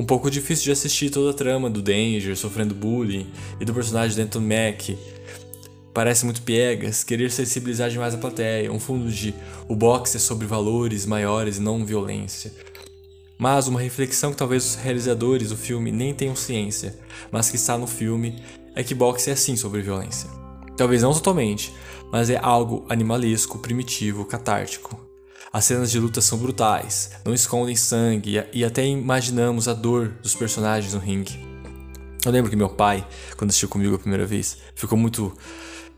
um 0.00 0.04
pouco 0.04 0.30
difícil 0.30 0.64
de 0.64 0.72
assistir 0.72 1.10
toda 1.10 1.30
a 1.30 1.34
trama 1.34 1.68
do 1.68 1.82
Danger 1.82 2.34
sofrendo 2.34 2.74
bullying 2.74 3.26
e 3.60 3.66
do 3.66 3.74
personagem 3.74 4.16
dentro 4.16 4.40
do 4.40 4.46
Mac. 4.46 4.96
Parece 5.92 6.24
muito 6.24 6.40
piegas, 6.40 7.04
querer 7.04 7.30
sensibilizar 7.30 7.90
demais 7.90 8.14
a 8.14 8.16
plateia, 8.16 8.72
um 8.72 8.80
fundo 8.80 9.10
de 9.10 9.34
o 9.68 9.76
boxe 9.76 10.16
é 10.16 10.20
sobre 10.20 10.46
valores 10.46 11.04
maiores 11.04 11.58
e 11.58 11.60
não 11.60 11.84
violência. 11.84 12.50
Mas 13.36 13.68
uma 13.68 13.78
reflexão 13.78 14.30
que 14.30 14.38
talvez 14.38 14.64
os 14.64 14.74
realizadores 14.76 15.50
do 15.50 15.56
filme 15.56 15.92
nem 15.92 16.14
tenham 16.14 16.34
ciência, 16.34 16.98
mas 17.30 17.50
que 17.50 17.56
está 17.56 17.76
no 17.76 17.86
filme, 17.86 18.42
é 18.74 18.82
que 18.82 18.94
boxe 18.94 19.30
é 19.30 19.36
sim 19.36 19.54
sobre 19.54 19.82
violência. 19.82 20.30
Talvez 20.78 21.02
não 21.02 21.12
totalmente, 21.12 21.74
mas 22.10 22.30
é 22.30 22.38
algo 22.42 22.86
animalesco, 22.88 23.58
primitivo, 23.58 24.24
catártico. 24.24 25.09
As 25.52 25.64
cenas 25.64 25.90
de 25.90 25.98
luta 25.98 26.20
são 26.20 26.38
brutais, 26.38 27.10
não 27.24 27.34
escondem 27.34 27.74
sangue 27.74 28.40
e 28.52 28.64
até 28.64 28.86
imaginamos 28.86 29.66
a 29.66 29.74
dor 29.74 30.14
dos 30.22 30.32
personagens 30.32 30.94
no 30.94 31.00
ringue. 31.00 31.44
Eu 32.24 32.30
lembro 32.30 32.48
que 32.48 32.56
meu 32.56 32.68
pai, 32.68 33.04
quando 33.36 33.50
assistiu 33.50 33.68
comigo 33.68 33.96
a 33.96 33.98
primeira 33.98 34.24
vez, 34.24 34.58
ficou 34.76 34.96
muito. 34.96 35.36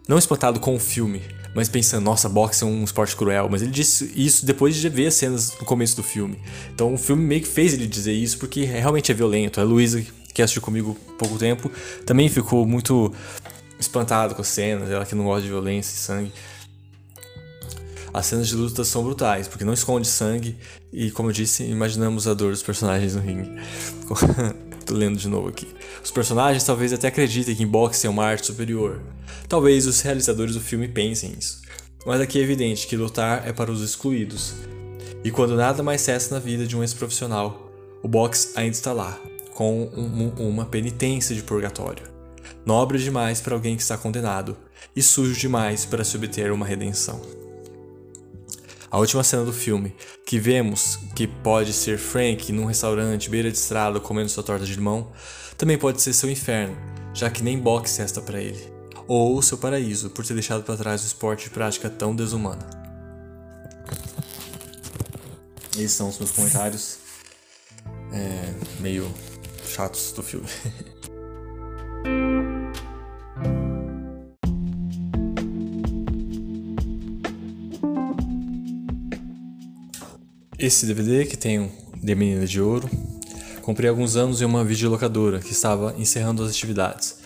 não 0.08 0.16
espantado 0.16 0.58
com 0.58 0.74
o 0.74 0.78
filme, 0.78 1.20
mas 1.54 1.68
pensando, 1.68 2.02
nossa, 2.02 2.30
boxe 2.30 2.64
é 2.64 2.66
um 2.66 2.82
esporte 2.82 3.14
cruel. 3.14 3.46
Mas 3.50 3.60
ele 3.60 3.70
disse 3.70 4.10
isso 4.16 4.46
depois 4.46 4.74
de 4.74 4.88
ver 4.88 5.08
as 5.08 5.14
cenas 5.14 5.52
no 5.58 5.66
começo 5.66 5.96
do 5.96 6.02
filme. 6.02 6.38
Então 6.72 6.94
o 6.94 6.96
filme 6.96 7.22
meio 7.22 7.42
que 7.42 7.48
fez 7.48 7.74
ele 7.74 7.86
dizer 7.86 8.14
isso 8.14 8.38
porque 8.38 8.64
realmente 8.64 9.12
é 9.12 9.14
violento. 9.14 9.60
A 9.60 9.64
Luísa, 9.64 10.02
que 10.32 10.40
assistiu 10.40 10.62
comigo 10.62 10.96
há 11.10 11.12
pouco 11.18 11.36
tempo, 11.36 11.70
também 12.06 12.26
ficou 12.30 12.66
muito 12.66 13.12
espantado 13.78 14.34
com 14.34 14.40
as 14.40 14.48
cenas, 14.48 14.90
ela 14.90 15.04
que 15.04 15.14
não 15.14 15.24
gosta 15.24 15.42
de 15.42 15.48
violência 15.48 15.92
e 15.92 15.98
sangue. 15.98 16.32
As 18.12 18.26
cenas 18.26 18.48
de 18.48 18.54
luta 18.54 18.84
são 18.84 19.02
brutais, 19.02 19.48
porque 19.48 19.64
não 19.64 19.72
esconde 19.72 20.06
sangue 20.06 20.56
e, 20.92 21.10
como 21.10 21.30
eu 21.30 21.32
disse, 21.32 21.64
imaginamos 21.64 22.28
a 22.28 22.34
dor 22.34 22.50
dos 22.50 22.62
personagens 22.62 23.14
no 23.14 23.22
ringue. 23.22 23.50
Tô 24.84 24.94
lendo 24.94 25.18
de 25.18 25.28
novo 25.28 25.48
aqui. 25.48 25.68
Os 26.04 26.10
personagens 26.10 26.64
talvez 26.64 26.92
até 26.92 27.08
acreditem 27.08 27.54
que 27.54 27.62
em 27.62 27.66
boxe 27.66 28.06
é 28.06 28.10
uma 28.10 28.24
arte 28.24 28.46
superior. 28.46 29.00
Talvez 29.48 29.86
os 29.86 30.00
realizadores 30.00 30.54
do 30.54 30.60
filme 30.60 30.88
pensem 30.88 31.34
isso. 31.38 31.62
Mas 32.04 32.20
aqui 32.20 32.38
é 32.38 32.42
evidente 32.42 32.86
que 32.86 32.96
lutar 32.96 33.48
é 33.48 33.52
para 33.52 33.70
os 33.70 33.80
excluídos. 33.80 34.54
E 35.24 35.30
quando 35.30 35.56
nada 35.56 35.82
mais 35.82 36.00
cessa 36.00 36.34
na 36.34 36.40
vida 36.40 36.66
de 36.66 36.76
um 36.76 36.82
ex-profissional, 36.82 37.70
o 38.02 38.08
boxe 38.08 38.50
ainda 38.56 38.72
está 38.72 38.92
lá, 38.92 39.18
com 39.54 39.84
um, 39.84 40.48
uma 40.48 40.66
penitência 40.66 41.34
de 41.34 41.42
purgatório. 41.42 42.04
Nobre 42.66 42.98
demais 42.98 43.40
para 43.40 43.54
alguém 43.54 43.76
que 43.76 43.82
está 43.82 43.96
condenado, 43.96 44.56
e 44.94 45.00
sujo 45.00 45.38
demais 45.38 45.84
para 45.84 46.04
se 46.04 46.16
obter 46.16 46.50
uma 46.50 46.66
redenção. 46.66 47.41
A 48.92 48.98
última 48.98 49.24
cena 49.24 49.42
do 49.42 49.54
filme, 49.54 49.96
que 50.26 50.38
vemos 50.38 50.98
que 51.16 51.26
pode 51.26 51.72
ser 51.72 51.96
Frank 51.96 52.52
num 52.52 52.66
restaurante 52.66 53.30
beira 53.30 53.50
de 53.50 53.56
estrada 53.56 53.98
comendo 53.98 54.28
sua 54.28 54.42
torta 54.42 54.66
de 54.66 54.74
limão, 54.74 55.10
também 55.56 55.78
pode 55.78 56.02
ser 56.02 56.12
seu 56.12 56.30
inferno, 56.30 56.76
já 57.14 57.30
que 57.30 57.42
nem 57.42 57.58
boxe 57.58 58.02
resta 58.02 58.20
para 58.20 58.38
ele, 58.38 58.70
ou 59.08 59.40
seu 59.40 59.56
paraíso 59.56 60.10
por 60.10 60.26
ter 60.26 60.34
deixado 60.34 60.62
para 60.62 60.76
trás 60.76 61.02
o 61.04 61.06
esporte 61.06 61.44
de 61.44 61.50
prática 61.54 61.88
tão 61.88 62.14
desumana. 62.14 62.68
Esses 65.74 65.92
são 65.92 66.10
os 66.10 66.18
meus 66.18 66.32
comentários 66.32 66.98
é, 68.12 68.52
meio 68.78 69.10
chatos 69.64 70.12
do 70.12 70.22
filme. 70.22 70.46
esse 80.62 80.86
DVD, 80.86 81.24
que 81.24 81.36
tem 81.36 81.68
The 82.04 82.14
Menina 82.14 82.46
de 82.46 82.60
Ouro, 82.60 82.88
comprei 83.62 83.90
alguns 83.90 84.14
anos 84.14 84.40
em 84.40 84.44
uma 84.44 84.64
videolocadora 84.64 85.40
que 85.40 85.50
estava 85.50 85.92
encerrando 85.98 86.40
as 86.44 86.50
atividades. 86.50 87.18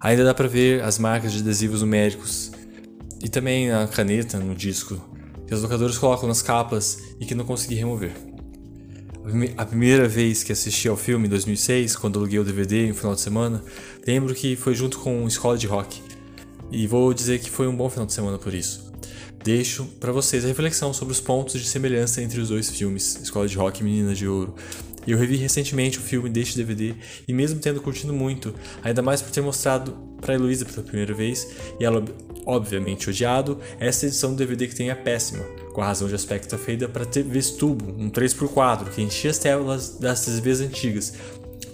Ainda 0.00 0.24
dá 0.24 0.32
para 0.32 0.46
ver 0.46 0.84
as 0.84 0.96
marcas 0.96 1.32
de 1.32 1.40
adesivos 1.40 1.80
numéricos 1.82 2.52
e 3.20 3.28
também 3.28 3.72
a 3.72 3.88
caneta 3.88 4.38
no 4.38 4.54
disco 4.54 4.96
que 5.44 5.52
os 5.52 5.60
locadores 5.60 5.98
colocam 5.98 6.28
nas 6.28 6.40
capas 6.40 6.98
e 7.18 7.26
que 7.26 7.34
não 7.34 7.44
consegui 7.44 7.74
remover. 7.74 8.12
A 9.56 9.66
primeira 9.66 10.06
vez 10.06 10.44
que 10.44 10.52
assisti 10.52 10.88
ao 10.88 10.96
filme, 10.96 11.26
em 11.26 11.30
2006, 11.30 11.96
quando 11.96 12.18
aluguei 12.20 12.38
o 12.38 12.44
DVD 12.44 12.86
no 12.86 12.94
final 12.94 13.14
de 13.14 13.20
semana, 13.20 13.62
lembro 14.06 14.34
que 14.34 14.54
foi 14.54 14.74
junto 14.74 15.00
com 15.00 15.26
Escola 15.26 15.58
de 15.58 15.66
Rock. 15.66 16.00
E 16.70 16.86
vou 16.86 17.12
dizer 17.12 17.40
que 17.40 17.50
foi 17.50 17.66
um 17.66 17.76
bom 17.76 17.90
final 17.90 18.06
de 18.06 18.12
semana 18.12 18.38
por 18.38 18.54
isso. 18.54 18.87
Deixo 19.42 19.84
para 20.00 20.12
vocês 20.12 20.44
a 20.44 20.48
reflexão 20.48 20.92
sobre 20.92 21.12
os 21.12 21.20
pontos 21.20 21.60
de 21.60 21.66
semelhança 21.66 22.22
entre 22.22 22.40
os 22.40 22.48
dois 22.48 22.70
filmes, 22.70 23.18
Escola 23.22 23.46
de 23.46 23.56
Rock 23.56 23.80
e 23.80 23.84
Menina 23.84 24.14
de 24.14 24.26
Ouro. 24.26 24.54
Eu 25.06 25.16
revi 25.16 25.36
recentemente 25.36 25.98
o 25.98 26.02
filme 26.02 26.28
deste 26.28 26.56
DVD 26.56 26.94
e 27.26 27.32
mesmo 27.32 27.60
tendo 27.60 27.80
curtido 27.80 28.12
muito, 28.12 28.54
ainda 28.82 29.00
mais 29.00 29.22
por 29.22 29.30
ter 29.30 29.40
mostrado 29.40 29.96
para 30.20 30.34
Heloísa 30.34 30.66
pela 30.66 30.82
primeira 30.82 31.14
vez 31.14 31.48
e 31.80 31.84
ela 31.84 32.04
obviamente 32.48 33.10
odiado, 33.10 33.60
essa 33.78 34.06
edição 34.06 34.30
do 34.30 34.36
DVD 34.36 34.66
que 34.66 34.74
tem 34.74 34.88
é 34.88 34.94
péssima, 34.94 35.44
com 35.74 35.82
a 35.82 35.86
razão 35.86 36.08
de 36.08 36.14
aspecto 36.14 36.56
feita 36.56 36.88
para 36.88 37.04
TVs 37.04 37.50
tubo, 37.50 37.84
um 37.98 38.08
3x4 38.08 38.88
que 38.88 39.02
enchia 39.02 39.30
as 39.30 39.36
telas 39.36 39.98
das 39.98 40.24
TVs 40.24 40.62
antigas, 40.62 41.12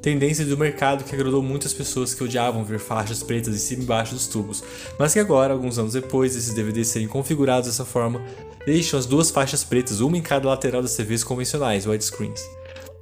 tendência 0.04 0.44
do 0.44 0.58
mercado 0.58 1.02
que 1.02 1.14
agradou 1.14 1.42
muitas 1.42 1.72
pessoas 1.72 2.12
que 2.12 2.22
odiavam 2.22 2.62
ver 2.62 2.78
faixas 2.78 3.22
pretas 3.22 3.54
em 3.54 3.58
cima 3.58 3.80
e 3.80 3.84
embaixo 3.84 4.12
dos 4.12 4.26
tubos, 4.26 4.62
mas 4.98 5.14
que 5.14 5.18
agora, 5.18 5.54
alguns 5.54 5.78
anos 5.78 5.94
depois, 5.94 6.36
esses 6.36 6.52
DVDs 6.52 6.88
serem 6.88 7.08
configurados 7.08 7.70
dessa 7.70 7.86
forma, 7.86 8.20
deixam 8.66 9.00
as 9.00 9.06
duas 9.06 9.30
faixas 9.30 9.64
pretas, 9.64 10.00
uma 10.00 10.18
em 10.18 10.20
cada 10.20 10.46
lateral 10.46 10.82
das 10.82 10.94
TVs 10.94 11.24
convencionais, 11.24 11.86
widescreens. 11.86 12.42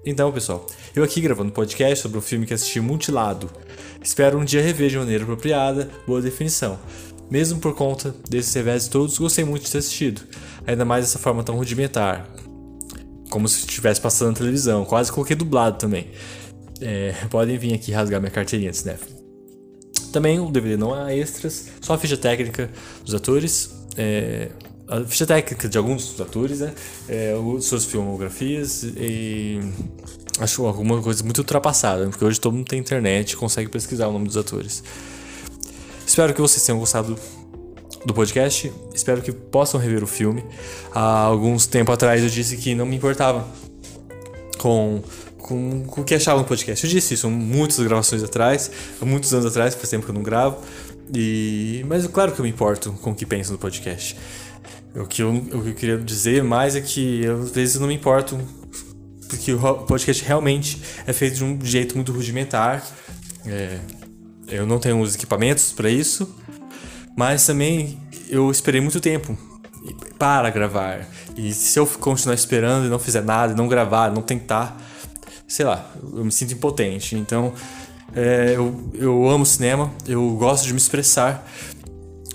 Então, 0.06 0.30
pessoal, 0.30 0.64
eu 0.94 1.02
aqui 1.02 1.20
gravando 1.20 1.50
podcast 1.50 2.00
sobre 2.00 2.18
um 2.18 2.22
filme 2.22 2.46
que 2.46 2.54
assisti 2.54 2.78
mutilado. 2.78 3.50
Espero 4.00 4.38
um 4.38 4.44
dia 4.44 4.62
rever 4.62 4.88
de 4.88 4.98
maneira 4.98 5.24
apropriada, 5.24 5.90
boa 6.06 6.22
definição. 6.22 6.78
Mesmo 7.28 7.58
por 7.58 7.74
conta 7.74 8.14
desses 8.30 8.54
revés 8.54 8.86
todos, 8.86 9.18
gostei 9.18 9.44
muito 9.44 9.64
de 9.64 9.72
ter 9.72 9.78
assistido, 9.78 10.22
ainda 10.64 10.84
mais 10.84 11.06
dessa 11.06 11.18
forma 11.18 11.42
tão 11.42 11.56
rudimentar, 11.56 12.28
como 13.28 13.48
se 13.48 13.58
estivesse 13.58 14.00
passando 14.00 14.28
na 14.28 14.36
televisão, 14.36 14.84
quase 14.84 15.10
coloquei 15.10 15.34
dublado 15.34 15.78
também. 15.78 16.08
É, 16.82 17.12
podem 17.30 17.56
vir 17.56 17.74
aqui 17.74 17.92
rasgar 17.92 18.20
minha 18.20 18.30
carteirinha 18.30 18.70
de 18.70 18.76
cinéfilo. 18.76 19.22
Também 20.12 20.38
o 20.38 20.50
DVD 20.50 20.76
não 20.76 20.92
há 20.92 21.14
extras, 21.14 21.68
só 21.80 21.94
a 21.94 21.98
ficha 21.98 22.16
técnica 22.16 22.70
dos 23.04 23.14
atores, 23.14 23.74
é, 23.96 24.50
a 24.86 25.00
ficha 25.04 25.26
técnica 25.26 25.68
de 25.68 25.78
alguns 25.78 26.08
dos 26.08 26.20
atores, 26.20 26.60
né? 26.60 26.74
É, 27.08 27.34
suas 27.60 27.86
filmografias 27.86 28.82
e 28.82 29.60
acho 30.38 30.66
alguma 30.66 31.00
coisa 31.00 31.24
muito 31.24 31.38
ultrapassada, 31.38 32.06
porque 32.08 32.24
hoje 32.24 32.40
todo 32.40 32.54
mundo 32.54 32.66
tem 32.66 32.78
internet 32.78 33.32
e 33.32 33.36
consegue 33.36 33.70
pesquisar 33.70 34.08
o 34.08 34.12
nome 34.12 34.26
dos 34.26 34.36
atores. 34.36 34.82
Espero 36.06 36.34
que 36.34 36.40
vocês 36.40 36.62
tenham 36.64 36.78
gostado 36.78 37.16
do 38.04 38.12
podcast. 38.12 38.72
Espero 38.94 39.22
que 39.22 39.32
possam 39.32 39.80
rever 39.80 40.02
o 40.02 40.06
filme. 40.06 40.44
Há 40.92 41.20
alguns 41.20 41.66
tempo 41.66 41.90
atrás 41.92 42.22
eu 42.22 42.28
disse 42.28 42.56
que 42.56 42.74
não 42.74 42.84
me 42.84 42.96
importava 42.96 43.46
com 44.58 45.02
com, 45.42 45.84
com 45.84 46.00
o 46.00 46.04
que 46.04 46.14
achavam 46.14 46.42
do 46.42 46.48
podcast. 46.48 46.84
Eu 46.86 46.90
disse 46.90 47.14
isso 47.14 47.28
muitas 47.28 47.78
gravações 47.80 48.22
atrás, 48.22 48.70
muitos 49.00 49.34
anos 49.34 49.46
atrás, 49.46 49.74
faz 49.74 49.90
tempo 49.90 50.04
que 50.04 50.10
eu 50.10 50.14
não 50.14 50.22
gravo. 50.22 50.58
E, 51.14 51.84
mas 51.88 52.06
claro 52.06 52.32
que 52.32 52.40
eu 52.40 52.44
me 52.44 52.50
importo 52.50 52.92
com 52.92 53.10
o 53.10 53.14
que 53.14 53.26
pensam 53.26 53.54
do 53.54 53.58
podcast. 53.58 54.16
O 54.94 55.06
que, 55.06 55.22
eu, 55.22 55.34
o 55.34 55.62
que 55.62 55.68
eu 55.70 55.74
queria 55.74 55.98
dizer 55.98 56.44
mais 56.44 56.76
é 56.76 56.80
que 56.80 57.24
eu, 57.24 57.42
às 57.42 57.50
vezes 57.50 57.80
não 57.80 57.88
me 57.88 57.94
importo 57.94 58.38
porque 59.28 59.52
o 59.54 59.74
podcast 59.86 60.22
realmente 60.24 60.80
é 61.06 61.12
feito 61.12 61.36
de 61.36 61.44
um 61.44 61.58
jeito 61.62 61.94
muito 61.94 62.12
rudimentar. 62.12 62.86
É, 63.46 63.78
eu 64.48 64.66
não 64.66 64.78
tenho 64.78 65.00
os 65.00 65.14
equipamentos 65.14 65.72
para 65.72 65.88
isso, 65.88 66.36
mas 67.16 67.44
também 67.46 67.98
eu 68.28 68.50
esperei 68.50 68.80
muito 68.80 69.00
tempo 69.00 69.36
para 70.18 70.50
gravar. 70.50 71.06
E 71.36 71.52
se 71.54 71.78
eu 71.78 71.86
continuar 71.86 72.34
esperando 72.34 72.86
e 72.86 72.88
não 72.88 72.98
fizer 72.98 73.22
nada, 73.22 73.54
não 73.54 73.66
gravar, 73.66 74.12
não 74.12 74.20
tentar, 74.20 74.78
sei 75.52 75.66
lá, 75.66 75.92
eu 76.14 76.24
me 76.24 76.32
sinto 76.32 76.54
impotente. 76.54 77.14
Então, 77.14 77.52
é, 78.16 78.54
eu, 78.56 78.90
eu 78.94 79.28
amo 79.28 79.44
cinema, 79.44 79.92
eu 80.08 80.30
gosto 80.30 80.64
de 80.64 80.72
me 80.72 80.78
expressar 80.78 81.46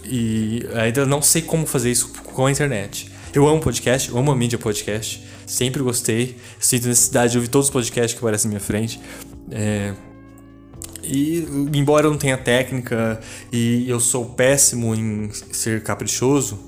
e 0.05 0.63
ainda 0.75 1.03
não 1.03 1.19
sei 1.19 1.41
como 1.41 1.65
fazer 1.65 1.89
isso 1.89 2.09
com 2.09 2.45
a 2.45 2.51
internet. 2.51 3.11
Eu 3.33 3.47
amo 3.47 3.59
podcast, 3.59 4.09
eu 4.09 4.17
amo 4.19 4.31
a 4.31 4.35
mídia 4.35 4.59
podcast, 4.59 5.25
sempre 5.47 5.81
gostei, 5.81 6.37
sinto 6.59 6.87
necessidade 6.87 7.31
de 7.31 7.39
ouvir 7.39 7.47
todos 7.47 7.67
os 7.67 7.73
podcasts 7.73 8.13
que 8.13 8.19
aparecem 8.19 8.49
na 8.49 8.55
minha 8.55 8.63
frente. 8.63 9.01
É, 9.49 9.95
e 11.03 11.39
embora 11.73 12.05
eu 12.05 12.11
não 12.11 12.19
tenha 12.19 12.37
técnica 12.37 13.19
e 13.51 13.89
eu 13.89 13.99
sou 13.99 14.25
péssimo 14.25 14.93
em 14.93 15.31
ser 15.51 15.81
caprichoso, 15.81 16.59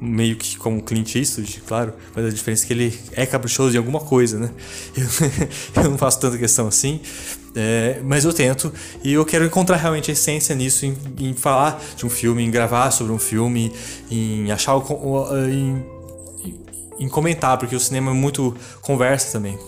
meio 0.00 0.36
que 0.36 0.56
como 0.56 0.82
Clint 0.82 1.16
Eastwood, 1.16 1.62
claro, 1.66 1.92
mas 2.14 2.24
a 2.24 2.30
diferença 2.30 2.64
é 2.64 2.66
que 2.66 2.72
ele 2.72 2.98
é 3.12 3.26
caprichoso 3.26 3.74
em 3.74 3.78
alguma 3.78 4.00
coisa, 4.00 4.38
né? 4.38 4.50
Eu, 5.74 5.84
eu 5.84 5.90
não 5.90 5.98
faço 5.98 6.20
tanta 6.20 6.38
questão 6.38 6.68
assim, 6.68 7.00
é, 7.54 8.00
mas 8.04 8.24
eu 8.24 8.32
tento 8.32 8.72
e 9.02 9.12
eu 9.12 9.24
quero 9.24 9.44
encontrar 9.44 9.76
realmente 9.76 10.10
a 10.10 10.12
essência 10.12 10.54
nisso, 10.54 10.86
em, 10.86 10.96
em, 11.18 11.34
falar 11.34 11.82
de 11.96 12.06
um 12.06 12.10
filme, 12.10 12.42
em 12.42 12.50
gravar 12.50 12.90
sobre 12.90 13.12
um 13.12 13.18
filme, 13.18 13.72
em 14.10 14.50
achar 14.52 14.76
o, 14.76 15.26
em, 15.48 15.84
em 17.00 17.08
comentar, 17.08 17.58
porque 17.58 17.74
o 17.74 17.80
cinema 17.80 18.10
é 18.10 18.14
muito 18.14 18.56
conversa 18.80 19.32
também, 19.32 19.58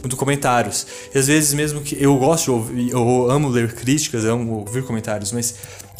muito 0.00 0.16
comentários. 0.16 0.86
E 1.14 1.18
às 1.18 1.26
vezes 1.26 1.52
mesmo 1.52 1.80
que 1.80 1.96
eu 2.02 2.16
gosto 2.16 2.44
de 2.44 2.50
ouvir, 2.50 2.90
eu 2.90 3.30
amo 3.30 3.48
ler 3.48 3.74
críticas, 3.74 4.24
eu 4.24 4.34
amo 4.34 4.60
ouvir 4.60 4.84
comentários, 4.84 5.32
mas 5.32 5.54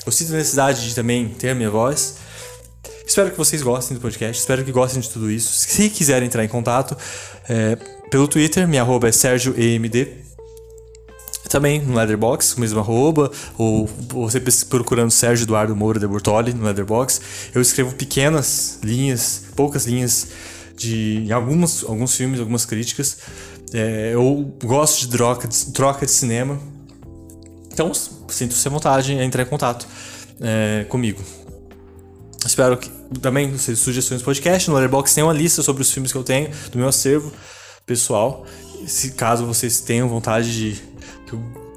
eu 0.05 0.13
sinto 0.13 0.33
a 0.33 0.37
necessidade 0.37 0.89
de 0.89 0.95
também 0.95 1.29
ter 1.29 1.51
a 1.51 1.55
minha 1.55 1.71
voz 1.71 2.26
Espero 3.07 3.31
que 3.31 3.39
vocês 3.39 3.63
gostem 3.63 3.97
do 3.97 4.01
podcast, 4.01 4.41
espero 4.41 4.65
que 4.65 4.73
gostem 4.73 5.01
de 5.01 5.09
tudo 5.09 5.31
isso. 5.31 5.53
Se 5.53 5.89
quiserem 5.89 6.27
entrar 6.27 6.45
em 6.45 6.49
contato, 6.49 6.97
é, 7.49 7.77
pelo 8.11 8.27
Twitter, 8.27 8.67
minha 8.67 8.83
arroba 8.83 9.09
é 9.09 9.13
SérgioEMD. 9.13 10.09
Também 11.49 11.81
no 11.81 11.95
Leatherbox, 11.95 12.55
com 12.55 12.61
mesmo 12.61 12.81
arroba, 12.81 13.31
ou 13.57 13.87
você 14.09 14.43
procurando 14.69 15.13
Sérgio 15.13 15.45
Eduardo 15.45 15.77
Moura 15.77 16.01
de 16.01 16.07
Bortoli 16.07 16.53
no 16.53 16.65
Leatherbox. 16.65 17.21
Eu 17.55 17.63
escrevo 17.63 17.95
pequenas 17.95 18.81
linhas, 18.83 19.45
poucas 19.55 19.87
linhas 19.87 20.27
de 20.77 21.25
em 21.25 21.31
alguns, 21.31 21.85
alguns 21.85 22.17
filmes, 22.17 22.41
algumas 22.41 22.65
críticas. 22.65 23.19
É, 23.73 24.11
eu 24.15 24.53
gosto 24.65 25.01
de 25.01 25.09
troca, 25.09 25.47
de 25.47 25.67
troca 25.67 26.05
de 26.05 26.11
cinema. 26.11 26.59
Então, 27.73 27.93
sinto-se 27.95 28.67
à 28.67 28.71
vontade 28.71 29.13
em 29.13 29.23
entrar 29.23 29.45
em 29.45 29.47
contato 29.47 29.87
é, 30.41 30.85
comigo. 30.89 31.23
Espero 32.47 32.77
que 32.77 32.91
também 33.21 33.57
sugestões 33.59 34.21
do 34.21 34.25
podcast. 34.25 34.69
No 34.69 34.77
Letterboxd 34.77 35.15
tem 35.15 35.25
uma 35.25 35.33
lista 35.33 35.63
sobre 35.63 35.83
os 35.83 35.91
filmes 35.91 36.13
que 36.13 36.19
eu 36.19 36.25
tenho 36.25 36.51
do 36.71 36.79
meu 36.79 36.89
acervo 36.89 37.33
pessoal. 37.85 38.47
Se 38.87 39.13
caso 39.13 39.45
vocês 39.45 39.81
tenham 39.81 40.09
vontade 40.09 40.53
de, 40.53 40.83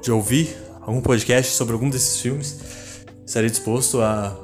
de 0.02 0.12
ouvir 0.12 0.56
algum 0.80 1.00
podcast 1.00 1.54
sobre 1.54 1.72
algum 1.72 1.90
desses 1.90 2.20
filmes, 2.20 2.58
estarei 3.26 3.50
disposto 3.50 4.00
a, 4.00 4.36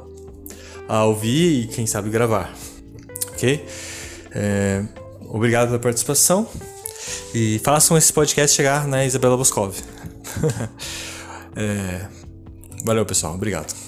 a 0.89 1.05
ouvir 1.05 1.63
e 1.63 1.67
quem 1.69 1.87
sabe 1.87 2.11
gravar. 2.11 2.53
Ok? 3.33 3.65
É, 4.33 4.83
obrigado 5.29 5.69
pela 5.69 5.79
participação 5.79 6.49
e 7.35 7.61
façam 7.63 7.97
esse 7.97 8.13
podcast 8.13 8.57
chegar 8.57 8.87
na 8.87 9.05
Isabela 9.05 9.37
Boscov. 9.37 9.77
é, 11.55 12.07
valeu, 12.85 13.05
pessoal. 13.05 13.35
Obrigado. 13.35 13.86